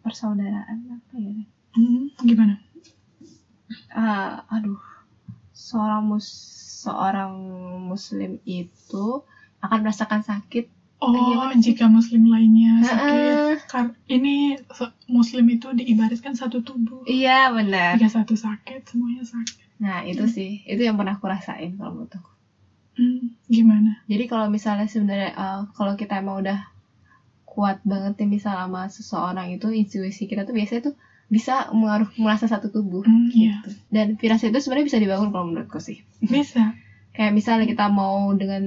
persaudaraan 0.00 0.96
apa 0.96 1.12
ya 1.20 1.30
Ren? 1.36 1.48
Hmm, 1.76 2.04
gimana? 2.24 2.56
Ah, 3.92 4.48
aduh 4.48 4.80
seorang 5.52 6.08
mus 6.08 6.28
seorang 6.84 7.32
muslim 7.84 8.40
itu 8.44 9.24
akan 9.60 9.78
merasakan 9.80 10.20
sakit 10.20 10.68
Oh, 11.10 11.50
sih? 11.52 11.60
jika 11.66 11.84
muslim 11.90 12.22
lainnya 12.32 12.72
sakit. 12.82 13.36
Heeh. 13.36 13.52
Kar- 13.70 13.96
ini 14.08 14.34
muslim 15.08 15.44
itu 15.54 15.68
diibaratkan 15.78 16.32
satu 16.36 16.60
tubuh. 16.64 17.02
iya 17.08 17.52
benar 17.52 17.96
Jika 18.00 18.10
satu 18.22 18.34
sakit, 18.34 18.80
semuanya 18.88 19.24
sakit. 19.24 19.56
nah 19.84 19.98
itu 20.06 20.24
sih 20.30 20.62
itu 20.70 20.80
yang 20.86 20.96
pernah 20.98 21.14
aku 21.18 21.26
rasain 21.28 21.74
kalau 21.78 21.92
menurut 21.98 22.12
aku 22.18 22.30
Hmm, 22.94 23.34
gimana? 23.50 23.98
Jadi 24.06 24.24
kalau 24.30 24.46
misalnya 24.46 24.86
sebenarnya 24.86 25.34
uh, 25.34 25.60
kalau 25.74 25.98
kita 25.98 26.14
emang 26.22 26.38
udah 26.46 26.62
kuat 27.42 27.82
banget 27.82 28.14
nih 28.22 28.38
misal 28.38 28.54
sama 28.54 28.86
seseorang 28.86 29.50
itu 29.50 29.66
intuisi 29.70 30.30
kita 30.30 30.46
tuh 30.46 30.54
biasanya 30.54 30.90
tuh 30.90 30.94
bisa 31.26 31.66
mengaruh 31.74 32.06
merasa 32.22 32.46
satu 32.46 32.70
tubuh. 32.70 33.02
Hmm, 33.02 33.26
iya, 33.34 33.58
Dan 33.90 34.14
firasat 34.14 34.54
itu 34.54 34.62
sebenarnya 34.62 34.86
bisa 34.94 35.00
dibangun 35.02 35.34
kalau 35.34 35.46
menurutku 35.50 35.82
sih. 35.82 35.98
bisa. 36.22 36.70
Kayak 37.14 37.32
misalnya 37.32 37.66
kita 37.70 37.86
mau 37.88 38.34
dengan 38.34 38.64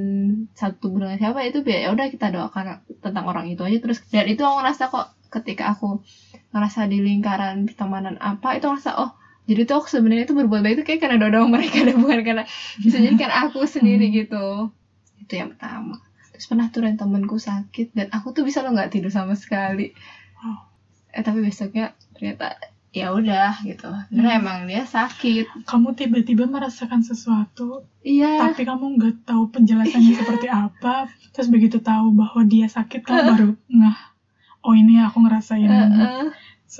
satu 0.55 0.95
dengan 0.95 1.19
siapa 1.19 1.43
itu 1.43 1.59
ya 1.67 1.91
udah 1.91 2.07
kita 2.07 2.31
doakan 2.31 2.79
tentang 3.03 3.25
orang 3.27 3.45
itu 3.51 3.61
aja. 3.67 3.77
Terus 3.83 3.99
dan 4.07 4.25
itu 4.25 4.41
aku 4.47 4.55
ngerasa 4.63 4.83
kok 4.87 5.07
ketika 5.27 5.75
aku 5.75 5.99
ngerasa 6.55 6.87
di 6.87 7.03
lingkaran 7.03 7.67
pertemanan 7.67 8.15
apa 8.23 8.55
itu 8.55 8.71
ngerasa 8.71 8.95
oh 8.95 9.11
jadi 9.47 9.63
tuh 9.63 9.83
aku 9.83 9.87
sebenarnya 9.87 10.27
itu 10.27 10.35
berbuat 10.35 10.59
baik 10.59 10.75
itu 10.79 10.83
kayak 10.83 10.99
karena 11.07 11.27
doa 11.27 11.47
mereka 11.55 11.83
dan 11.83 11.99
bukan 11.99 12.19
karena 12.23 12.43
bisa 12.83 12.97
jadi 12.99 13.15
kan 13.15 13.31
aku 13.47 13.63
sendiri 13.63 14.11
gitu. 14.11 14.71
Itu 15.23 15.33
yang 15.35 15.55
pertama. 15.55 15.99
Terus 16.35 16.45
pernah 16.47 16.67
tuh 16.69 16.85
Ren, 16.85 16.99
temenku 16.99 17.39
sakit 17.39 17.95
dan 17.95 18.07
aku 18.11 18.35
tuh 18.35 18.43
bisa 18.43 18.61
lo 18.61 18.75
nggak 18.75 18.91
tidur 18.91 19.09
sama 19.11 19.33
sekali. 19.39 19.95
Eh 21.15 21.23
tapi 21.23 21.39
besoknya 21.41 21.95
ternyata 22.13 22.59
ya 22.91 23.11
udah 23.11 23.61
gitu 23.61 23.91
karena 24.09 24.31
Hmm. 24.33 24.39
emang 24.41 24.57
dia 24.65 24.81
sakit 24.81 25.67
Kamu 25.67 25.93
tiba-tiba 25.93 26.47
merasakan 26.47 27.03
sesuatu, 27.03 27.83
iya 28.01 28.39
tapi 28.39 28.63
kamu 28.63 28.97
nggak 28.97 29.15
tahu 29.23 29.51
penjelasannya 29.51 30.13
seperti 30.15 30.47
apa. 30.47 31.05
Terus 31.31 31.47
begitu 31.47 31.77
tahu 31.77 32.11
bahwa 32.11 32.41
dia 32.43 32.65
sakit, 32.65 33.03
kamu 33.03 33.21
baru 33.27 33.47
ngeh. 33.69 33.97
Oh 34.63 34.73
ini 34.73 34.97
aku 34.97 35.21
ngerasain, 35.21 35.67
Heeh. 35.67 36.25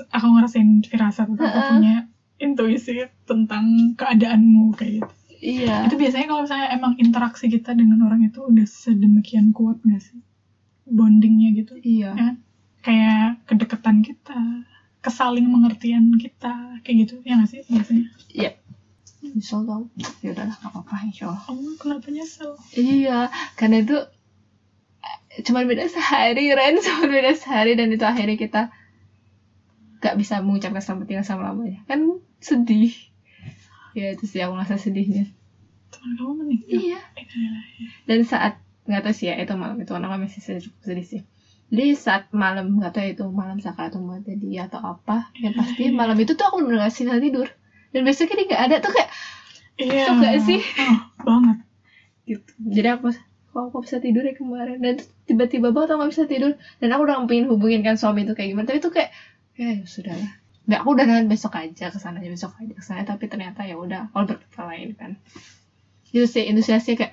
aku 0.08 0.26
ngerasain 0.28 0.82
firasat 0.82 1.28
atau 1.28 1.38
aku 1.38 1.44
Heeh. 1.44 1.70
punya 1.70 1.94
intuisi 2.38 2.98
tentang 3.24 3.94
keadaanmu 3.94 4.74
kayak 4.74 5.04
gitu. 5.04 5.14
iya 5.38 5.86
Itu 5.86 5.94
biasanya 5.94 6.26
kalau 6.26 6.42
misalnya 6.42 6.68
emang 6.72 6.92
interaksi 6.96 7.46
kita 7.46 7.70
dengan 7.72 8.02
orang 8.02 8.24
itu 8.24 8.42
udah 8.42 8.66
sedemikian 8.66 9.52
kuat 9.52 9.78
nggak 9.82 10.02
sih? 10.02 10.18
Bondingnya 10.84 11.52
gitu. 11.54 11.76
iya 11.78 12.10
ya 12.10 12.16
kan? 12.16 12.34
kayak 12.78 13.44
kedekatan 13.44 14.00
kita, 14.00 14.38
kesaling 14.98 15.46
mengertian 15.46 16.10
kita, 16.18 16.82
kayak 16.82 16.96
gitu, 17.06 17.14
ya 17.22 17.38
nggak 17.38 17.48
sih 17.50 17.60
biasanya? 17.66 18.06
nyesel 19.38 19.62
tau 19.66 19.82
ya 20.22 20.30
udahlah 20.32 20.56
nggak 20.56 20.72
apa-apa 20.72 20.94
insya 21.06 21.24
Allah 21.30 21.42
Oh, 21.50 21.74
kenapa 21.78 22.06
nyesel? 22.08 22.54
Iya, 22.74 23.28
karena 23.58 23.82
itu 23.84 23.96
eh, 25.02 25.42
cuman 25.44 25.68
beda 25.68 25.84
sehari, 25.90 26.50
Ren, 26.54 26.78
cuman 26.86 27.08
beda 27.10 27.32
sehari 27.36 27.78
dan 27.78 27.92
itu 27.92 28.04
akhirnya 28.06 28.38
kita 28.38 28.62
gak 29.98 30.14
bisa 30.14 30.38
mengucapkan 30.38 30.78
selamat 30.78 31.06
tinggal 31.10 31.26
sama 31.26 31.50
lamanya. 31.50 31.82
Kan 31.90 32.22
sedih. 32.38 32.94
Ya 33.98 34.14
itu 34.14 34.30
sih 34.30 34.38
aku 34.38 34.54
ngerasa 34.54 34.78
sedihnya. 34.78 35.26
Teman 35.90 36.10
kamu 36.14 36.32
meninggal. 36.38 36.78
Iya. 36.78 37.00
Innalillahi. 37.18 37.82
Dan 38.06 38.20
saat 38.22 38.62
nggak 38.86 39.02
tahu 39.04 39.14
sih 39.14 39.26
ya 39.26 39.34
itu 39.42 39.52
malam 39.58 39.74
itu 39.82 39.90
anak 39.92 40.14
masih 40.22 40.38
sedih, 40.38 40.70
sedih 40.86 41.06
sih. 41.06 41.22
Jadi 41.68 41.84
saat 41.96 42.32
malam 42.32 42.80
nggak 42.80 42.92
tahu 42.96 43.04
ya 43.04 43.10
itu 43.12 43.24
malam 43.28 43.58
sakaratul 43.60 44.00
mautnya 44.00 44.34
dia 44.40 44.62
atau 44.68 44.80
apa, 44.80 45.28
yang 45.42 45.52
pasti 45.60 45.92
malam 45.92 46.16
itu 46.16 46.32
tuh 46.32 46.44
aku 46.48 46.56
bener-bener 46.64 46.88
nggak 46.88 46.94
bisa 46.96 47.20
tidur. 47.20 47.48
Dan 47.92 48.00
besoknya 48.04 48.34
dia 48.40 48.46
nggak 48.50 48.62
ada 48.68 48.76
tuh 48.84 48.92
kayak 48.94 49.10
Iya. 49.78 50.10
Shock 50.10 50.16
nggak 50.20 50.36
sih? 50.42 50.60
Oh, 50.82 50.96
banget. 51.28 51.56
gitu 52.28 52.50
jadi 52.60 52.88
aku 52.98 53.08
kok 53.48 53.62
aku 53.72 53.78
bisa 53.86 53.98
tidur 54.04 54.22
ya 54.22 54.34
kemarin 54.36 54.78
dan 54.84 54.94
tiba-tiba 55.24 55.72
banget 55.72 55.96
aku 55.96 56.00
gak 56.04 56.12
bisa 56.12 56.24
tidur 56.28 56.52
dan 56.80 56.88
aku 56.92 57.02
udah 57.08 57.16
pengen 57.24 57.46
hubungin 57.48 57.80
kan 57.80 57.96
suami 57.96 58.26
itu 58.26 58.36
kayak 58.36 58.52
gimana 58.52 58.66
tapi 58.68 58.78
itu 58.84 58.90
kayak 58.92 59.10
ya 59.56 59.80
sudah 59.88 60.14
lah 60.14 60.32
Nggak, 60.68 60.80
aku 60.84 60.90
udah 60.92 61.04
nanti 61.08 61.26
besok 61.32 61.52
aja 61.56 61.88
ke 61.88 61.96
sana 61.96 62.20
aja 62.20 62.28
besok 62.28 62.52
aja 62.60 62.72
ke 62.76 62.84
sana 62.84 63.00
tapi 63.08 63.24
ternyata 63.32 63.64
ya 63.64 63.80
udah 63.80 64.12
kalau 64.12 64.28
berkata 64.28 64.62
lain 64.68 64.90
kan 65.00 65.10
itu 66.12 66.24
sih 66.28 66.44
industriasi 66.48 66.96
kayak 66.96 67.12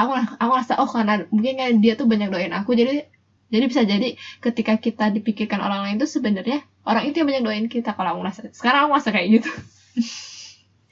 aku 0.00 0.12
aku 0.40 0.52
rasa 0.52 0.80
oh 0.80 0.88
karena 0.88 1.24
mungkin 1.32 1.54
kan 1.60 1.72
dia 1.84 1.92
tuh 2.00 2.08
banyak 2.08 2.28
doain 2.32 2.52
aku 2.56 2.72
jadi 2.72 3.04
jadi 3.46 3.64
bisa 3.70 3.82
jadi 3.86 4.18
ketika 4.42 4.78
kita 4.82 5.10
dipikirkan 5.14 5.62
orang 5.62 5.86
lain 5.86 5.96
tuh 6.02 6.10
sebenarnya 6.10 6.64
orang 6.82 7.06
itu 7.06 7.22
yang 7.22 7.28
banyak 7.30 7.44
doain 7.46 7.66
kita 7.70 7.94
kalau 7.94 8.16
aku 8.16 8.20
ngerasa 8.26 8.40
sekarang 8.54 8.86
aku 8.86 8.90
ngerasa 8.98 9.10
kayak 9.14 9.28
gitu 9.38 9.50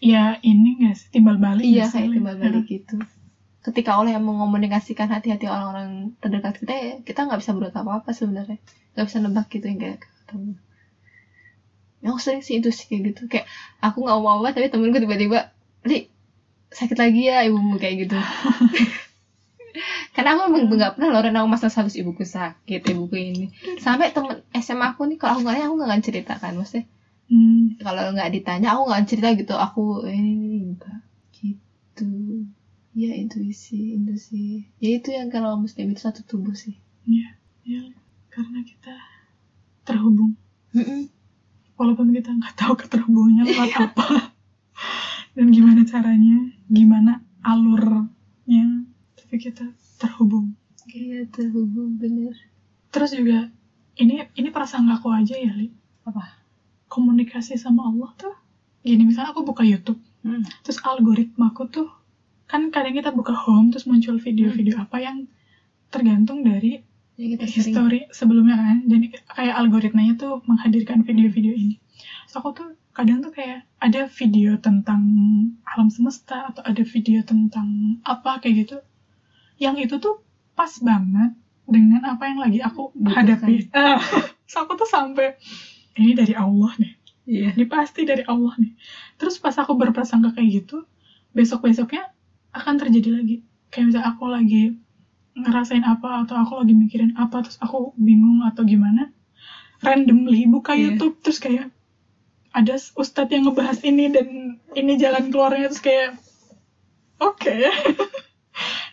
Ya 0.05 0.37
ini 0.45 0.85
nggak 0.85 0.97
sih 1.01 1.09
timbal 1.17 1.41
balik. 1.41 1.65
Iya 1.65 1.89
kayak 1.89 2.13
timbal 2.13 2.37
balik 2.37 2.69
gitu. 2.69 3.01
Ketika 3.65 3.97
Allah 3.97 4.21
yang 4.21 4.29
mengomunikasikan 4.29 5.09
hati-hati 5.09 5.49
orang-orang 5.49 6.13
terdekat 6.21 6.61
kita, 6.61 6.73
ya 6.77 6.95
kita 7.01 7.25
nggak 7.25 7.41
bisa 7.41 7.57
berbuat 7.57 7.73
apa-apa 7.73 8.13
sebenarnya. 8.13 8.61
Nggak 8.93 9.07
bisa 9.09 9.19
nebak 9.25 9.49
gitu 9.49 9.65
yang 9.65 9.81
kayak 9.81 9.99
ketemu. 10.05 10.53
Ya, 12.05 12.07
aku 12.13 12.21
sering 12.21 12.45
sih 12.45 12.61
itu 12.61 12.69
sih 12.69 12.85
kayak 12.93 13.17
gitu. 13.17 13.33
Kayak 13.33 13.49
aku 13.81 14.05
nggak 14.05 14.19
mau 14.21 14.45
apa 14.45 14.53
tapi 14.53 14.69
temenku 14.69 15.01
tiba-tiba, 15.01 15.57
Li, 15.89 16.13
sakit 16.69 17.01
lagi 17.01 17.25
ya 17.25 17.41
ibumu 17.49 17.81
kayak 17.81 18.05
gitu. 18.05 18.19
Karena 20.15 20.39
aku 20.39 20.41
emang 20.49 20.71
nggak 20.71 20.93
pernah 20.95 21.09
loh 21.11 21.21
Ren, 21.25 21.37
aku 21.39 21.49
masa 21.51 21.67
halus 21.69 21.99
ibuku 21.99 22.23
sakit, 22.23 22.81
ibuku 22.87 23.17
ini. 23.19 23.47
Sampai 23.83 24.15
temen 24.15 24.43
SMA 24.55 24.95
aku 24.95 25.11
nih, 25.11 25.19
kalau 25.19 25.39
aku 25.39 25.51
nggak 25.51 25.67
aku 25.67 25.75
nggak 25.79 25.91
akan 25.91 26.03
ceritakan. 26.03 26.53
Maksudnya, 26.61 26.85
Hmm. 27.25 27.81
kalau 27.81 28.13
nggak 28.13 28.37
ditanya 28.37 28.77
aku 28.77 28.83
nggak 28.85 29.05
cerita 29.09 29.29
gitu 29.33 29.55
aku 29.57 30.05
ini, 30.13 30.33
ini 30.45 30.59
enggak 30.77 31.01
gitu 31.33 32.45
ya 32.93 33.17
intuisi 33.17 33.97
intuisi 33.97 34.69
ya 34.77 35.01
itu 35.01 35.09
yang 35.09 35.33
kalau 35.33 35.57
muslim 35.57 35.97
itu 35.97 36.05
satu 36.05 36.21
tubuh 36.21 36.53
sih 36.53 36.77
Iya. 37.05 37.29
Ya, 37.65 37.81
karena 38.29 38.61
kita 38.65 38.93
terhubung. 39.89 40.37
Walaupun 41.77 42.13
kita 42.13 42.33
nggak 42.33 42.57
tahu 42.57 42.77
keterhubungannya 42.81 43.45
lewat 43.53 43.73
apa 43.77 44.33
dan 45.35 45.47
gimana 45.51 45.83
caranya, 45.85 46.53
gimana 46.71 47.25
alurnya, 47.43 48.89
kita 49.39 49.67
terhubung. 50.01 50.55
iya 50.93 51.25
terhubung 51.31 51.97
bener. 51.97 52.35
Terus 52.93 53.17
juga 53.17 53.49
ini 53.99 54.27
ini 54.37 54.49
prasangka 54.53 55.01
aku 55.01 55.09
aja 55.11 55.35
ya 55.37 55.53
li. 55.55 55.71
Apa? 56.05 56.45
komunikasi 56.95 57.59
sama 57.59 57.91
Allah 57.91 58.15
tuh 58.15 58.31
gini 58.87 59.03
misalnya 59.03 59.35
aku 59.35 59.43
buka 59.43 59.67
YouTube 59.67 59.99
Hmm. 60.25 60.41
terus 60.65 60.81
algoritmaku 60.81 61.69
tuh 61.69 61.93
kan 62.49 62.73
kadang 62.73 62.97
kita 62.97 63.13
buka 63.13 63.37
home 63.37 63.69
terus 63.69 63.85
muncul 63.85 64.17
video-video 64.17 64.81
apa 64.81 64.97
yang 64.97 65.29
tergantung 65.93 66.41
dari 66.41 66.81
kita 67.13 67.45
sering. 67.45 67.55
history 67.61 68.01
sebelumnya 68.09 68.57
kan. 68.57 68.89
Jadi 68.89 69.07
kayak 69.13 69.55
algoritmanya 69.61 70.17
tuh 70.17 70.41
menghadirkan 70.49 71.05
video-video 71.05 71.53
ini. 71.53 71.77
So 72.27 72.41
aku 72.41 72.57
tuh 72.57 72.69
kadang 72.97 73.21
tuh 73.21 73.37
kayak 73.37 73.69
ada 73.85 74.09
video 74.09 74.57
tentang 74.59 75.05
alam 75.69 75.93
semesta 75.93 76.51
atau 76.51 76.65
ada 76.65 76.81
video 76.83 77.21
tentang 77.21 78.01
apa 78.01 78.41
kayak 78.41 78.55
gitu 78.65 78.77
yang 79.57 79.77
itu 79.77 79.97
tuh 79.97 80.21
pas 80.53 80.71
banget 80.79 81.35
dengan 81.65 82.05
apa 82.05 82.27
yang 82.27 82.39
lagi 82.39 82.61
aku 82.61 82.93
Butuhkan. 82.93 83.39
hadapi 83.41 83.55
Ah, 83.75 83.99
so 84.45 84.61
aku 84.61 84.75
tuh 84.75 84.87
sampai 84.87 85.35
ini 85.95 86.13
dari 86.13 86.35
Allah 86.35 86.73
nih 86.77 86.93
Iya. 87.25 87.57
ini 87.57 87.65
pasti 87.65 88.05
dari 88.05 88.21
Allah 88.23 88.53
nih 88.57 88.77
terus 89.17 89.39
pas 89.39 89.55
aku 89.55 89.73
berprasangka 89.73 90.37
kayak 90.37 90.63
gitu 90.63 90.85
besok 91.31 91.65
besoknya 91.65 92.13
akan 92.53 92.77
terjadi 92.77 93.17
lagi 93.17 93.37
kayak 93.69 93.89
misalnya 93.89 94.13
aku 94.13 94.29
lagi 94.29 94.77
ngerasain 95.35 95.83
apa 95.83 96.23
atau 96.23 96.37
aku 96.37 96.61
lagi 96.61 96.75
mikirin 96.75 97.17
apa 97.17 97.41
terus 97.41 97.57
aku 97.59 97.97
bingung 97.97 98.45
atau 98.45 98.63
gimana 98.63 99.09
randomly 99.81 100.45
buka 100.45 100.77
Iya. 100.77 100.95
YouTube 100.95 101.17
terus 101.19 101.41
kayak 101.41 101.73
ada 102.53 102.77
ustadz 102.95 103.33
yang 103.33 103.49
ngebahas 103.49 103.81
ini 103.83 104.05
dan 104.09 104.27
ini 104.73 104.95
jalan 104.95 105.33
keluarnya 105.33 105.67
terus 105.67 105.81
kayak 105.81 106.15
oke 107.19 107.51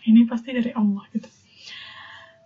ini 0.06 0.26
pasti 0.26 0.50
dari 0.52 0.70
Allah 0.74 1.04
gitu. 1.12 1.28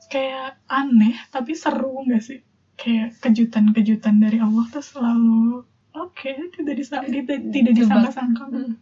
Kayak 0.07 0.63
aneh 0.71 1.17
tapi 1.35 1.53
seru 1.59 2.07
nggak 2.07 2.23
sih? 2.23 2.41
Kayak 2.77 3.19
kejutan-kejutan 3.19 4.21
dari 4.21 4.39
Allah 4.39 4.65
tuh 4.71 4.85
selalu 4.85 5.65
oke 5.97 6.31
tidak 6.55 6.75
disa 6.77 7.01
tidak, 7.03 7.41
tidak 7.51 7.73
disangka-sangka. 7.75 8.45
Hmm. 8.47 8.75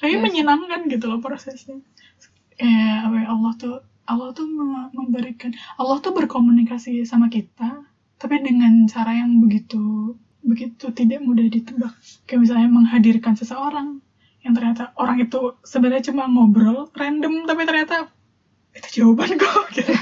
tapi 0.00 0.18
Yes. 0.18 0.24
menyenangkan 0.24 0.80
gitu 0.90 1.06
loh 1.06 1.22
prosesnya. 1.22 1.78
Eh 2.58 2.66
ya, 3.06 3.06
Allah 3.30 3.52
tuh 3.54 3.76
Allah 4.10 4.34
tuh 4.34 4.48
mem- 4.50 4.90
memberikan 4.90 5.54
Allah 5.78 6.02
tuh 6.02 6.10
berkomunikasi 6.10 7.06
sama 7.06 7.30
kita 7.30 7.86
tapi 8.18 8.42
dengan 8.42 8.86
cara 8.90 9.14
yang 9.14 9.38
begitu 9.38 10.14
begitu 10.42 10.90
tidak 10.90 11.22
mudah 11.22 11.46
ditebak. 11.46 11.94
Kayak 12.26 12.40
misalnya 12.42 12.68
menghadirkan 12.72 13.38
seseorang 13.38 14.02
yang 14.42 14.58
ternyata 14.58 14.90
orang 14.98 15.22
itu 15.22 15.54
sebenarnya 15.62 16.10
cuma 16.10 16.26
ngobrol 16.26 16.90
random 16.98 17.46
tapi 17.46 17.62
ternyata 17.62 18.10
itu 18.72 18.88
jawabanku 19.02 19.50
gitu. 19.76 19.92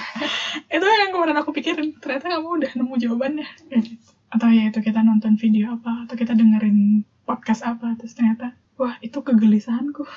Itu 0.71 0.85
yang 0.87 1.11
kemarin 1.11 1.39
aku 1.43 1.51
pikirin. 1.51 1.99
Ternyata 1.99 2.39
kamu 2.39 2.49
udah 2.63 2.71
nemu 2.79 2.95
jawabannya. 2.99 3.49
Kayak 3.69 3.83
gitu 3.87 4.11
atau 4.31 4.47
ya 4.47 4.71
itu 4.71 4.79
kita 4.79 5.03
nonton 5.03 5.35
video 5.35 5.75
apa 5.75 6.07
atau 6.07 6.15
kita 6.15 6.39
dengerin 6.39 7.03
podcast 7.27 7.67
apa 7.67 7.99
terus 7.99 8.15
ternyata 8.15 8.55
wah 8.79 8.97
itu 9.03 9.19
kegelisahanku. 9.21 10.07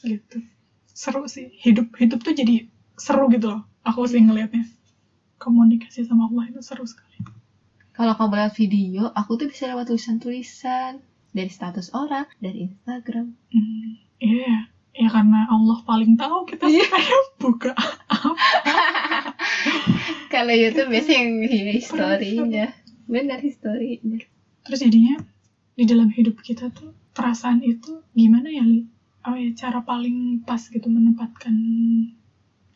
Gitu. 0.00 0.40
Seru 0.90 1.28
sih. 1.28 1.52
Hidup 1.60 1.92
hidup 2.00 2.24
tuh 2.24 2.32
jadi 2.32 2.72
seru 2.96 3.28
gitu 3.28 3.52
loh. 3.52 3.68
Aku 3.84 4.08
sih 4.08 4.16
ngelihatnya 4.16 4.64
komunikasi 5.36 6.08
sama 6.08 6.32
Allah 6.32 6.48
itu 6.48 6.60
seru 6.64 6.88
sekali. 6.88 7.20
Kalau 7.92 8.16
kamu 8.16 8.32
lihat 8.32 8.56
video, 8.56 9.12
aku 9.12 9.36
tuh 9.36 9.52
bisa 9.52 9.68
lewat 9.68 9.92
tulisan-tulisan. 9.92 11.04
Dari 11.36 11.52
status 11.52 11.92
orang, 11.92 12.24
dari 12.40 12.72
Instagram. 12.72 13.36
Hmm, 13.52 14.00
iya 14.24 14.72
ya 15.00 15.08
karena 15.08 15.48
Allah 15.48 15.80
paling 15.82 16.12
tahu 16.14 16.44
kita 16.44 16.68
Iya. 16.68 16.84
kayak 16.84 17.22
buka 17.40 17.72
Kalau 20.30 20.52
YouTube 20.52 20.92
biasanya 20.92 21.18
yang 21.18 21.32
historinya. 21.74 22.66
Benar 23.06 23.38
historinya. 23.40 24.20
terus 24.60 24.84
jadinya 24.84 25.16
di 25.74 25.88
dalam 25.88 26.12
hidup 26.12 26.36
kita 26.38 26.68
tuh 26.70 26.92
perasaan 27.10 27.64
itu 27.64 28.04
gimana 28.12 28.52
ya 28.52 28.60
li 28.60 28.84
oh 29.24 29.32
ya 29.34 29.50
cara 29.56 29.80
paling 29.82 30.44
pas 30.44 30.60
gitu 30.60 30.84
menempatkan 30.86 31.56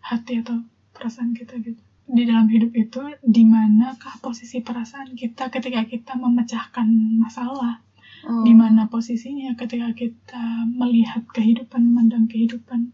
hati 0.00 0.40
atau 0.40 0.64
perasaan 0.90 1.36
kita 1.36 1.60
gitu 1.60 1.76
di 2.04 2.24
dalam 2.24 2.48
hidup 2.48 2.72
itu 2.72 3.04
di 3.20 3.44
manakah 3.44 4.16
posisi 4.18 4.64
perasaan 4.64 5.12
kita 5.12 5.52
ketika 5.52 5.84
kita 5.84 6.16
memecahkan 6.16 6.88
masalah 7.20 7.83
Di 8.24 8.52
mana 8.52 8.88
posisinya 8.88 9.52
ketika 9.54 9.92
kita 9.92 10.42
melihat 10.66 11.24
kehidupan 11.28 11.84
memandang 11.84 12.24
kehidupan 12.24 12.88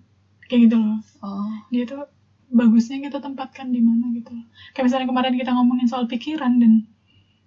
kayak 0.45 0.67
gitu 0.67 0.77
loh 0.77 0.99
Oh. 1.23 1.47
dia 1.71 1.87
tuh 1.87 2.11
bagusnya 2.51 2.99
kita 2.99 3.23
tempatkan 3.23 3.71
di 3.71 3.79
mana 3.79 4.11
gitu 4.11 4.35
loh. 4.35 4.47
Kayak 4.75 4.91
misalnya 4.91 5.07
kemarin 5.07 5.35
kita 5.39 5.51
ngomongin 5.55 5.87
soal 5.87 6.11
pikiran 6.11 6.59
dan 6.59 6.91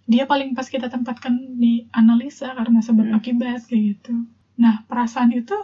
dia 0.03 0.23
paling 0.23 0.55
pas 0.55 0.67
kita 0.67 0.87
tempatkan 0.87 1.59
di 1.59 1.87
analisa 1.91 2.55
karena 2.55 2.79
sebab 2.79 3.11
Hmm. 3.11 3.17
akibat 3.19 3.67
kayak 3.67 3.99
gitu. 3.99 4.27
Nah, 4.59 4.87
perasaan 4.87 5.31
itu 5.35 5.55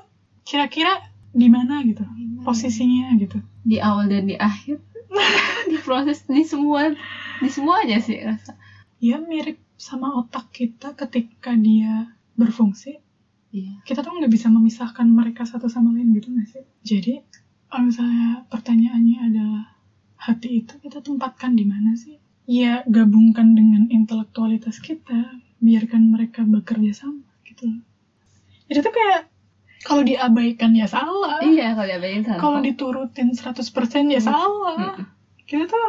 kira-kira 0.43 0.91
di 1.29 1.47
mana 1.47 1.79
gitu 1.85 2.03
posisinya 2.43 3.15
gitu. 3.15 3.39
Di 3.63 3.79
awal 3.79 4.11
dan 4.11 4.27
di 4.27 4.35
akhir. 4.35 4.79
di 5.71 5.77
proses 5.81 6.25
di 6.27 6.43
semua 6.43 6.91
di 7.39 7.49
semuanya 7.49 7.97
sih 7.97 8.19
rasa. 8.21 8.53
Ya 8.99 9.17
mirip 9.17 9.57
sama 9.79 10.11
otak 10.13 10.51
kita 10.51 10.91
ketika 10.93 11.55
dia 11.55 12.11
berfungsi. 12.35 12.99
Iya. 13.49 13.81
Kita 13.81 14.03
tuh 14.03 14.13
nggak 14.13 14.29
bisa 14.29 14.47
memisahkan 14.47 15.07
mereka 15.09 15.41
satu 15.41 15.65
sama 15.65 15.89
lain 15.89 16.11
gitu 16.13 16.29
nggak 16.29 16.47
sih? 16.47 16.63
Jadi 16.83 17.23
kalau 17.65 17.87
misalnya 17.87 18.43
pertanyaannya 18.45 19.19
adalah 19.25 19.63
hati 20.19 20.61
itu 20.61 20.75
kita 20.77 20.99
tempatkan 20.99 21.55
di 21.55 21.63
mana 21.63 21.95
sih? 21.95 22.19
Ya 22.43 22.83
gabungkan 22.83 23.53
dengan 23.53 23.87
intelektualitas 23.87 24.77
kita, 24.79 25.33
biarkan 25.57 26.09
mereka 26.09 26.43
bekerja 26.43 26.91
sama 26.99 27.23
gitu 27.43 27.65
loh. 27.65 27.81
Jadi 28.67 28.79
tuh 28.79 28.91
kayak 28.91 29.21
kalau 29.79 30.03
diabaikan 30.03 30.75
ya 30.75 30.85
salah, 30.85 31.39
Iya, 31.39 31.71
kalau 31.71 31.87
diabain 31.87 32.21
salah. 32.21 32.37
kalau 32.37 32.59
diturutin 32.59 33.31
100% 33.31 33.63
ya 34.09 34.19
Hmm. 34.19 34.27
salah. 34.27 34.75
Mm-mm. 34.99 35.05
Kita 35.45 35.65
tuh 35.65 35.87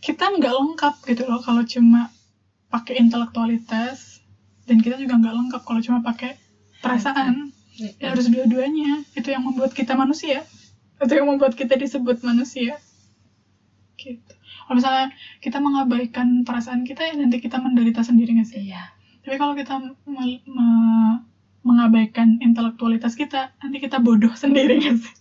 kita 0.00 0.24
nggak 0.34 0.52
lengkap 0.52 0.94
gitu 1.06 1.22
loh 1.24 1.38
kalau 1.38 1.62
cuma 1.62 2.10
pakai 2.72 2.98
intelektualitas 2.98 4.24
dan 4.64 4.80
kita 4.80 4.96
juga 4.96 5.20
nggak 5.20 5.34
lengkap 5.36 5.62
kalau 5.62 5.80
cuma 5.84 6.00
pakai 6.00 6.40
perasaan. 6.80 7.52
Ya, 7.72 8.12
harus 8.12 8.28
dua-duanya. 8.28 9.00
Itu 9.16 9.32
yang 9.32 9.44
membuat 9.44 9.72
kita 9.72 9.96
manusia. 9.96 10.44
Itu 11.00 11.12
yang 11.12 11.28
membuat 11.28 11.56
kita 11.56 11.76
disebut 11.76 12.20
manusia. 12.20 12.76
Gitu. 13.96 14.32
Kalau 14.68 14.76
misalnya 14.76 15.06
kita 15.40 15.58
mengabaikan 15.58 16.44
perasaan 16.44 16.84
kita, 16.84 17.00
ya 17.12 17.14
nanti 17.16 17.40
kita 17.40 17.58
menderita 17.60 18.04
sendiri 18.04 18.36
nggak 18.36 18.48
sih? 18.48 18.72
Iya. 18.72 18.92
Tapi 19.24 19.36
kalau 19.38 19.54
kita 19.56 19.78
me- 20.08 20.42
me- 20.44 21.20
mengabaikan 21.62 22.42
intelektualitas 22.42 23.14
kita, 23.14 23.54
nanti 23.62 23.78
kita 23.78 24.02
bodoh 24.02 24.34
sendiri 24.34 24.82
nggak 24.82 24.98
sih? 24.98 25.14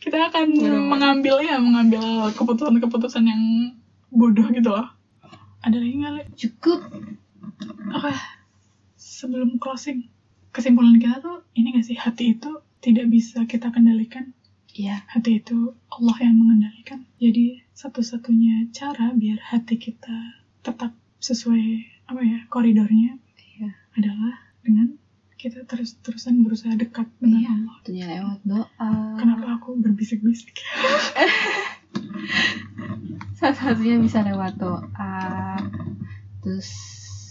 Kita 0.00 0.30
akan 0.30 0.46
Bodoh. 0.54 0.82
mengambil 0.86 1.36
ya, 1.42 1.56
mengambil 1.58 2.30
keputusan-keputusan 2.36 3.24
yang 3.26 3.42
bodoh 4.14 4.46
gitu 4.54 4.70
loh. 4.70 4.93
Ada 5.64 5.76
lagi 5.80 5.94
nggak, 5.96 6.12
Le? 6.12 6.22
Cukup. 6.36 6.80
Oke, 7.90 8.12
sebelum 8.96 9.56
closing, 9.56 10.08
kesimpulan 10.52 11.00
kita 11.00 11.20
tuh 11.20 11.44
ini 11.56 11.72
gak 11.72 11.86
sih 11.88 11.96
hati 11.96 12.36
itu 12.36 12.50
tidak 12.80 13.08
bisa 13.08 13.44
kita 13.48 13.72
kendalikan. 13.72 14.32
Iya. 14.74 15.06
Hati 15.08 15.40
itu 15.40 15.72
Allah 15.88 16.16
yang 16.20 16.36
mengendalikan. 16.36 17.06
Jadi 17.16 17.64
satu-satunya 17.72 18.68
cara 18.74 19.14
biar 19.14 19.38
hati 19.40 19.78
kita 19.78 20.42
tetap 20.60 20.92
sesuai 21.18 21.66
apa 22.04 22.20
ya 22.20 22.44
koridornya 22.52 23.16
Iya. 23.56 23.70
adalah 23.96 24.34
dengan 24.60 24.98
kita 25.38 25.62
terus-terusan 25.64 26.42
berusaha 26.42 26.74
dekat 26.76 27.06
dengan 27.22 27.40
Iya. 27.40 27.50
Allah. 27.54 27.74
Tentunya 27.80 28.06
lewat 28.20 28.40
doa. 28.44 28.90
Kenapa 29.16 29.46
aku 29.56 29.78
berbisik-bisik? 29.80 30.58
Salah 33.38 33.54
satunya 33.54 34.00
bisa 34.00 34.24
lewat 34.26 34.58
doa. 34.58 35.53
Terus 36.44 36.68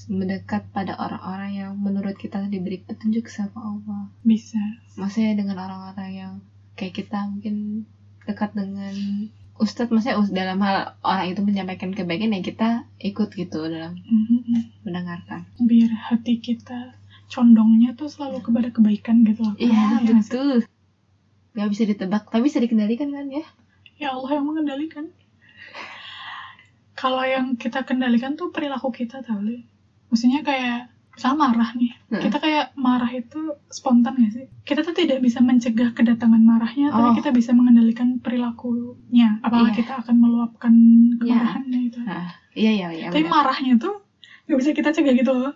mendekat 0.10 0.68
pada 0.76 1.00
orang-orang 1.00 1.52
yang 1.54 1.72
menurut 1.80 2.20
kita 2.20 2.44
diberi 2.52 2.84
petunjuk 2.84 3.30
sama 3.32 3.56
Allah. 3.72 4.12
Bisa. 4.26 4.60
Maksudnya 5.00 5.40
dengan 5.40 5.64
orang-orang 5.64 6.12
yang 6.12 6.34
kayak 6.76 6.98
kita 7.00 7.24
mungkin 7.30 7.88
dekat 8.28 8.52
dengan 8.52 8.92
Ustadz, 9.54 9.94
maksudnya 9.94 10.18
dalam 10.34 10.60
hal 10.66 10.98
orang 11.06 11.30
itu 11.30 11.46
menyampaikan 11.46 11.94
kebaikan 11.94 12.34
ya 12.34 12.42
kita 12.42 12.70
ikut 12.98 13.30
gitu 13.32 13.70
dalam 13.70 13.94
Mhm. 13.96 14.82
mendengarkan. 14.82 15.46
Biar 15.62 15.94
hati 15.94 16.42
kita 16.42 16.98
condongnya 17.30 17.94
tuh 17.94 18.10
selalu 18.10 18.42
kepada 18.42 18.74
kebaikan 18.74 19.22
gitu 19.24 19.46
loh. 19.46 19.56
Iya 19.56 20.04
nggak 20.04 20.04
sih? 20.04 20.16
betul. 20.34 20.58
Gak 21.54 21.70
bisa 21.70 21.84
ditebak, 21.86 22.34
tapi 22.34 22.50
bisa 22.50 22.58
dikendalikan 22.58 23.14
kan 23.14 23.30
ya? 23.30 23.46
Ya 24.02 24.10
Allah 24.18 24.42
yang 24.42 24.46
mengendalikan. 24.50 25.14
Kalau 27.04 27.24
yang 27.26 27.46
kita 27.54 27.84
kendalikan 27.84 28.34
tuh 28.34 28.48
perilaku 28.50 28.88
kita 28.90 29.20
tau 29.20 29.38
Li. 29.38 29.60
Maksudnya 30.08 30.40
kayak 30.42 30.88
misalnya 31.12 31.38
marah 31.44 31.70
nih 31.74 31.92
Heeh. 32.10 32.22
kita 32.24 32.38
kayak 32.40 32.66
marah 32.74 33.12
itu 33.12 33.38
spontan 33.70 34.18
gak 34.18 34.34
sih 34.34 34.46
kita 34.64 34.82
tuh 34.82 34.98
tidak 34.98 35.22
bisa 35.22 35.40
mencegah 35.40 35.94
kedatangan 35.94 36.42
marahnya 36.42 36.90
Oh. 36.90 36.98
tapi 37.06 37.22
kita 37.22 37.30
bisa 37.30 37.54
mengendalikan 37.54 38.18
perilakunya 38.18 39.38
apakah 39.40 39.70
Iya. 39.70 39.78
kita 39.78 39.94
akan 40.02 40.16
meluapkan 40.18 40.74
Iya. 40.74 41.18
kemarahannya 41.22 41.80
itu 41.84 42.00
Nah, 42.02 42.34
iya 42.54 42.72
iya 42.74 42.88
iya. 42.90 43.08
tapi 43.08 43.22
benar. 43.22 43.34
marahnya 43.46 43.74
tuh 43.78 44.02
nggak 44.44 44.58
bisa 44.58 44.70
kita 44.72 44.90
cegah 44.92 45.14
gitu 45.14 45.32
loh 45.32 45.54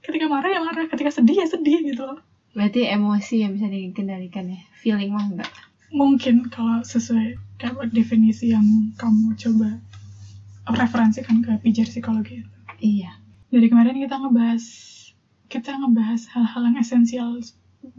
ketika 0.00 0.24
marah 0.24 0.48
ya 0.48 0.60
marah 0.60 0.84
ketika 0.86 1.10
sedih 1.12 1.36
ya 1.36 1.46
sedih 1.46 1.84
gitu 1.84 2.02
loh 2.02 2.20
Berarti 2.52 2.86
emosi 2.86 3.42
yang 3.42 3.52
bisa 3.52 3.66
dikendalikan 3.66 4.46
ya. 4.46 4.60
Feeling 4.78 5.10
mah 5.10 5.26
enggak. 5.26 5.50
mungkin 5.90 6.48
kalau 6.48 6.80
sesuai 6.80 7.36
kayak 7.56 7.90
definisi 7.90 8.50
yang 8.50 8.64
kamu 8.94 9.36
coba 9.36 9.84
referensikan 10.68 11.44
ke 11.44 11.60
pijar 11.60 11.86
psikologi 11.88 12.40
itu 12.40 12.50
Iya. 12.80 13.20
dari 13.52 13.66
kemarin 13.68 14.00
kita 14.00 14.16
ngebahas 14.18 14.64
kita 15.52 15.70
ngebahas 15.76 16.26
hal-hal 16.32 16.62
yang 16.72 16.76
esensial 16.80 17.38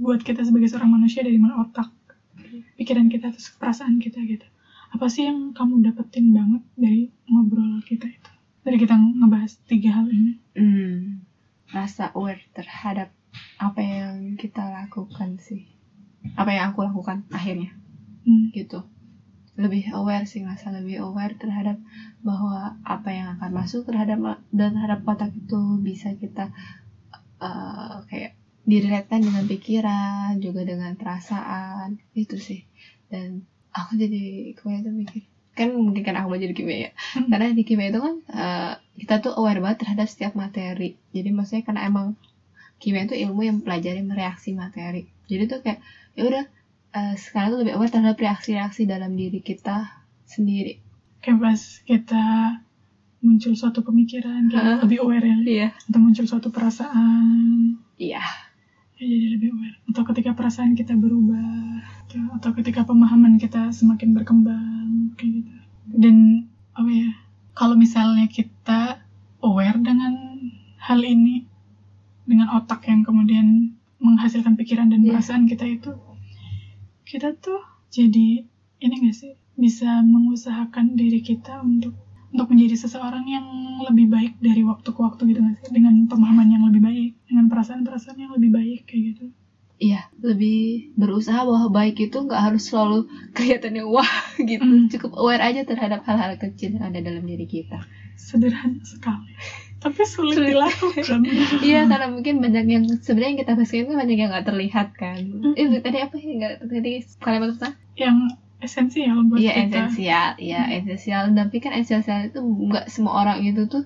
buat 0.01 0.25
kita 0.25 0.41
sebagai 0.41 0.67
seorang 0.67 0.91
manusia 0.97 1.21
dari 1.21 1.37
mulai 1.37 1.61
otak 1.61 1.93
pikiran 2.75 3.07
kita 3.07 3.31
terus 3.31 3.53
perasaan 3.55 4.01
kita 4.01 4.19
gitu 4.25 4.45
apa 4.91 5.05
sih 5.11 5.27
yang 5.29 5.53
kamu 5.53 5.85
dapetin 5.85 6.33
banget 6.33 6.63
dari 6.75 7.01
ngobrol 7.29 7.83
kita 7.85 8.09
itu 8.09 8.31
dari 8.65 8.77
kita 8.81 8.97
ngebahas 8.97 9.51
tiga 9.69 10.01
hal 10.01 10.09
ini 10.09 10.41
Hmm. 10.55 11.27
Rasa 11.75 12.15
aware 12.15 12.39
terhadap 12.55 13.11
apa 13.59 13.81
yang 13.83 14.39
kita 14.39 14.63
lakukan 14.63 15.35
sih. 15.35 15.67
Apa 16.39 16.55
yang 16.55 16.71
aku 16.71 16.87
lakukan 16.87 17.27
akhirnya 17.27 17.75
hmm. 18.23 18.55
gitu. 18.55 18.87
Lebih 19.55 19.95
aware 19.95 20.27
sih 20.27 20.43
ngerasa 20.43 20.75
lebih 20.75 20.99
aware 21.03 21.35
terhadap 21.39 21.79
bahwa 22.21 22.75
apa 22.83 23.09
yang 23.11 23.27
akan 23.39 23.51
masuk 23.55 23.87
terhadap 23.87 24.19
dan 24.51 24.75
terhadap 24.75 25.07
otak 25.07 25.31
itu 25.31 25.79
bisa 25.79 26.11
kita 26.15 26.51
eh, 27.39 27.95
kayak 28.11 28.35
direlatekan 28.65 29.21
dengan 29.21 29.45
pikiran 29.45 30.41
juga 30.41 30.65
dengan 30.65 30.97
perasaan 30.97 32.01
itu 32.17 32.35
sih. 32.35 32.67
Dan 33.07 33.45
aku 33.71 33.95
jadi 33.95 34.51
kemarin 34.57 34.83
tuh 34.83 34.95
mikir 34.95 35.23
kan 35.55 35.71
mungkin 35.71 36.03
kan 36.03 36.19
aku 36.19 36.35
belajar 36.35 36.51
kimia 36.51 36.77
ya. 36.77 36.91
Hmm. 37.15 37.31
karena 37.31 37.55
di 37.55 37.63
kimia 37.63 37.87
itu 37.87 37.99
kan 38.03 38.15
eh, 38.27 38.73
kita 38.99 39.23
tuh 39.23 39.33
aware 39.39 39.63
banget 39.63 39.87
terhadap 39.87 40.07
setiap 40.11 40.35
materi. 40.35 40.99
Jadi 41.15 41.29
maksudnya 41.31 41.63
karena 41.63 41.87
emang 41.87 42.19
kimia 42.83 43.07
itu 43.07 43.15
ilmu 43.15 43.41
yang 43.47 43.55
mempelajari 43.63 44.03
reaksi 44.03 44.51
materi. 44.51 45.07
Jadi 45.31 45.43
tuh 45.47 45.59
kayak 45.63 45.79
ya 46.19 46.23
udah 46.27 46.43
eh, 46.95 47.13
sekarang 47.15 47.53
tuh 47.53 47.59
lebih 47.61 47.75
aware 47.75 47.91
terhadap 47.91 48.17
reaksi-reaksi 48.17 48.87
dalam 48.87 49.13
diri 49.13 49.39
kita 49.39 49.83
sendiri 50.25 50.79
kayak 51.19 51.37
pas 51.41 51.61
kita 51.83 52.25
muncul 53.19 53.53
suatu 53.53 53.81
pemikiran 53.81 54.47
kita 54.47 54.61
Heeh. 54.61 54.79
lebih 54.85 54.97
aware 55.03 55.25
ya 55.25 55.37
iya 55.43 55.67
atau 55.89 55.99
muncul 55.99 56.25
suatu 56.25 56.49
perasaan 56.49 57.75
iya 57.97 58.21
ya 58.95 59.05
jadi 59.05 59.27
lebih 59.35 59.49
aware 59.51 59.77
atau 59.91 60.03
ketika 60.07 60.31
perasaan 60.31 60.71
kita 60.73 60.95
berubah 60.95 61.83
gitu. 62.07 62.21
atau 62.31 62.51
ketika 62.55 62.85
pemahaman 62.85 63.35
kita 63.35 63.69
semakin 63.69 64.15
berkembang 64.15 65.11
kayak 65.19 65.43
gitu 65.43 65.51
dan 65.99 66.15
apa 66.73 66.89
ya 66.89 67.09
kalau 67.55 67.75
misalnya 67.75 68.27
kita 68.27 69.03
aware 69.41 69.79
dengan 69.79 70.13
hal 70.79 71.01
ini 71.01 71.47
dengan 72.25 72.49
otak 72.57 72.85
yang 72.89 73.01
kemudian 73.01 73.73
menghasilkan 74.01 74.53
pikiran 74.55 74.89
dan 74.89 75.01
Iya. 75.01 75.17
perasaan 75.17 75.45
kita 75.45 75.65
itu 75.65 75.91
kita 77.15 77.31
tuh 77.39 77.63
jadi 77.87 78.43
ini 78.83 78.95
gak 79.07 79.15
sih? 79.15 79.39
Bisa 79.55 80.03
mengusahakan 80.03 80.99
diri 80.99 81.23
kita 81.23 81.63
untuk 81.63 81.95
untuk 82.35 82.51
menjadi 82.51 82.75
seseorang 82.75 83.23
yang 83.23 83.47
lebih 83.87 84.11
baik 84.11 84.33
dari 84.43 84.67
waktu 84.67 84.91
ke 84.91 84.99
waktu 84.99 85.31
gitu 85.31 85.39
gak 85.39 85.55
sih? 85.63 85.71
Dengan 85.71 86.11
pemahaman 86.11 86.51
yang 86.51 86.67
lebih 86.67 86.83
baik 86.83 87.11
dengan 87.23 87.47
perasaan-perasaan 87.47 88.19
yang 88.19 88.35
lebih 88.35 88.51
baik 88.51 88.79
kayak 88.83 89.03
gitu. 89.15 89.25
Iya 89.79 90.11
lebih 90.19 90.91
berusaha 90.99 91.43
bahwa 91.43 91.67
baik 91.71 92.11
itu 92.11 92.15
nggak 92.15 92.43
harus 92.51 92.67
selalu 92.67 93.07
kelihatannya 93.35 93.83
wah 93.87 94.11
gitu. 94.35 94.63
Hmm. 94.67 94.91
cukup 94.91 95.15
aware 95.15 95.43
aja 95.43 95.63
terhadap 95.63 96.03
hal-hal 96.03 96.35
kecil 96.35 96.75
yang 96.75 96.91
ada 96.91 96.99
dalam 96.99 97.23
diri 97.23 97.47
kita. 97.47 97.79
Sederhana 98.19 98.83
sekali 98.83 99.31
tapi 99.85 100.01
sulit 100.03 100.33
Sulit. 100.33 100.57
dilakukan 100.57 101.19
Iya, 101.61 101.85
karena 101.85 102.07
mungkin 102.09 102.41
banyak 102.41 102.65
yang 102.65 102.83
sebenarnya 102.97 103.29
yang 103.31 103.41
kita 103.45 103.51
bahas 103.53 103.69
itu 103.69 103.93
banyak 103.93 104.17
yang 104.17 104.29
nggak 104.33 104.47
terlihat 104.49 104.87
kan. 104.93 105.21
Mm-mm. 105.21 105.53
Eh, 105.53 105.79
tadi 105.79 105.97
apa 106.01 106.15
ya? 106.17 106.25
Nggak 106.33 106.53
tadi 106.65 106.91
kalimat 107.21 107.49
apa? 107.55 107.69
yang 107.95 108.17
esensial 108.57 109.21
buat 109.29 109.37
Iya, 109.37 109.51
kita 109.53 109.61
esensial. 109.69 110.29
Iya, 110.41 110.61
esensial. 110.73 111.23
Tapi 111.31 111.55
kan 111.59 111.71
esensial 111.71 112.19
itu 112.25 112.39
nggak 112.41 112.89
semua 112.89 113.13
orang 113.21 113.39
itu 113.39 113.61
tuh 113.65 113.85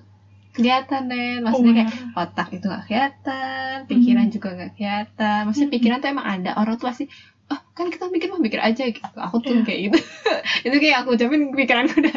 kelihatan 0.50 1.06
nen. 1.06 1.44
Maksudnya 1.44 1.72
kayak 1.76 1.90
Aware. 1.92 2.16
otak 2.18 2.48
itu 2.50 2.64
nggak 2.64 2.84
kelihatan, 2.86 3.74
pikiran 3.86 4.26
juga 4.28 4.48
nggak 4.50 4.70
kelihatan. 4.74 5.38
Maksudnya 5.44 5.68
Mm-mm. 5.68 5.76
pikiran 5.76 5.98
tuh 6.00 6.08
emang 6.08 6.26
ada. 6.26 6.50
Orang 6.56 6.74
tuh 6.74 6.88
pasti 6.88 7.04
oh 7.50 7.60
kan 7.70 7.86
kita 7.86 8.08
mikir 8.08 8.30
mah 8.30 8.40
mikir 8.40 8.58
aja 8.58 8.82
gitu. 8.88 9.04
Aku 9.04 9.36
tuh 9.38 9.52
Iya. 9.52 9.62
kayak 9.62 9.80
gitu. 9.84 9.98
itu 10.66 10.76
kayak 10.80 10.96
aku 11.04 11.08
ucapin 11.14 11.52
pikiranku 11.52 11.94
udah 11.98 12.14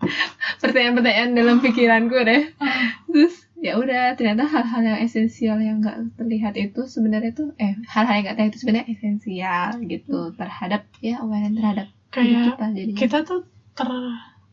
pertanyaan-pertanyaan 0.62 1.30
dalam 1.36 1.56
pikiranku 1.60 2.16
deh. 2.26 2.42
Terus 3.10 3.34
ya 3.56 3.80
udah 3.80 4.12
ternyata 4.14 4.44
hal-hal 4.44 4.82
yang 4.84 4.98
esensial 5.00 5.58
yang 5.58 5.80
nggak 5.80 6.20
terlihat 6.20 6.54
itu 6.60 6.84
sebenarnya 6.84 7.32
tuh 7.32 7.56
eh 7.56 7.72
hal-hal 7.88 8.14
yang 8.20 8.24
nggak 8.28 8.36
terlihat 8.36 8.52
itu 8.52 8.60
sebenarnya 8.60 8.88
esensial 8.92 9.68
gitu 9.88 10.18
terhadap 10.36 10.82
ya 11.00 11.24
awareness 11.24 11.64
terhadap 11.64 11.88
kayak 12.12 12.44
kita 12.52 12.66
jadinya. 12.76 12.98
kita 13.00 13.18
tuh 13.24 13.40
ter 13.72 13.90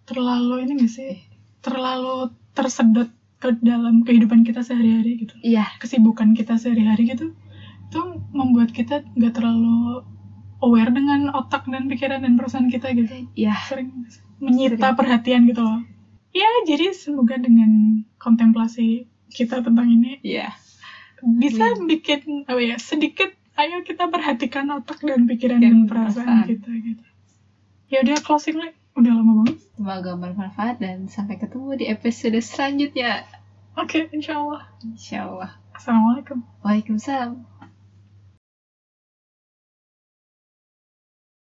terlalu 0.03 0.67
ini 0.67 0.71
gak 0.83 0.91
sih? 0.91 1.13
Terlalu 1.63 2.31
tersedot 2.51 3.07
ke 3.39 3.55
dalam 3.59 4.03
kehidupan 4.03 4.43
kita 4.47 4.63
sehari-hari 4.63 5.19
gitu. 5.27 5.35
Iya. 5.43 5.63
Kesibukan 5.79 6.35
kita 6.35 6.59
sehari-hari 6.59 7.11
gitu 7.11 7.31
itu 7.93 8.01
membuat 8.33 8.73
kita 8.73 9.05
nggak 9.13 9.37
terlalu 9.37 10.01
aware 10.63 10.89
dengan 10.89 11.29
otak 11.31 11.67
dan 11.67 11.85
pikiran 11.85 12.23
dan 12.23 12.33
perasaan 12.33 12.67
kita 12.67 12.95
gitu. 12.95 13.11
Iya. 13.35 13.53
Sering 13.67 13.91
menyita 14.39 14.79
Sering. 14.79 14.95
perhatian 14.95 15.41
gitu 15.45 15.61
loh. 15.61 15.83
Ya 16.31 16.47
jadi 16.63 16.89
semoga 16.91 17.35
dengan 17.35 18.01
kontemplasi 18.17 19.05
kita 19.29 19.61
tentang 19.61 19.85
ini 19.87 20.17
iya. 20.21 20.55
bisa 21.21 21.71
Hmm. 21.71 21.85
bikin 21.85 22.43
apa 22.43 22.59
ya 22.59 22.75
sedikit 22.75 23.31
ayo 23.53 23.79
kita 23.81 24.07
perhatikan 24.07 24.65
otak 24.71 24.99
dan 24.99 25.23
pikiran 25.23 25.59
Dan 25.59 25.85
dan 25.85 25.87
perasaan 25.87 26.25
perasaan. 26.41 26.49
kita 26.49 26.69
gitu. 26.73 27.05
Ya 27.87 28.01
udah 28.01 28.17
closing 28.19 28.57
lah. 28.57 28.73
Udah 28.93 29.11
lama 29.11 29.41
banget. 29.41 29.57
Semoga 29.73 30.11
bermanfaat 30.15 30.77
dan 30.77 31.05
sampai 31.07 31.37
ketemu 31.37 31.77
di 31.77 31.85
episode 31.87 32.37
selanjutnya. 32.39 33.25
Oke 33.73 34.05
insyaallah 34.09 34.61
insyaallah 34.83 35.49
assalamualaikum. 35.73 36.41
Waalaikumsalam 36.61 37.41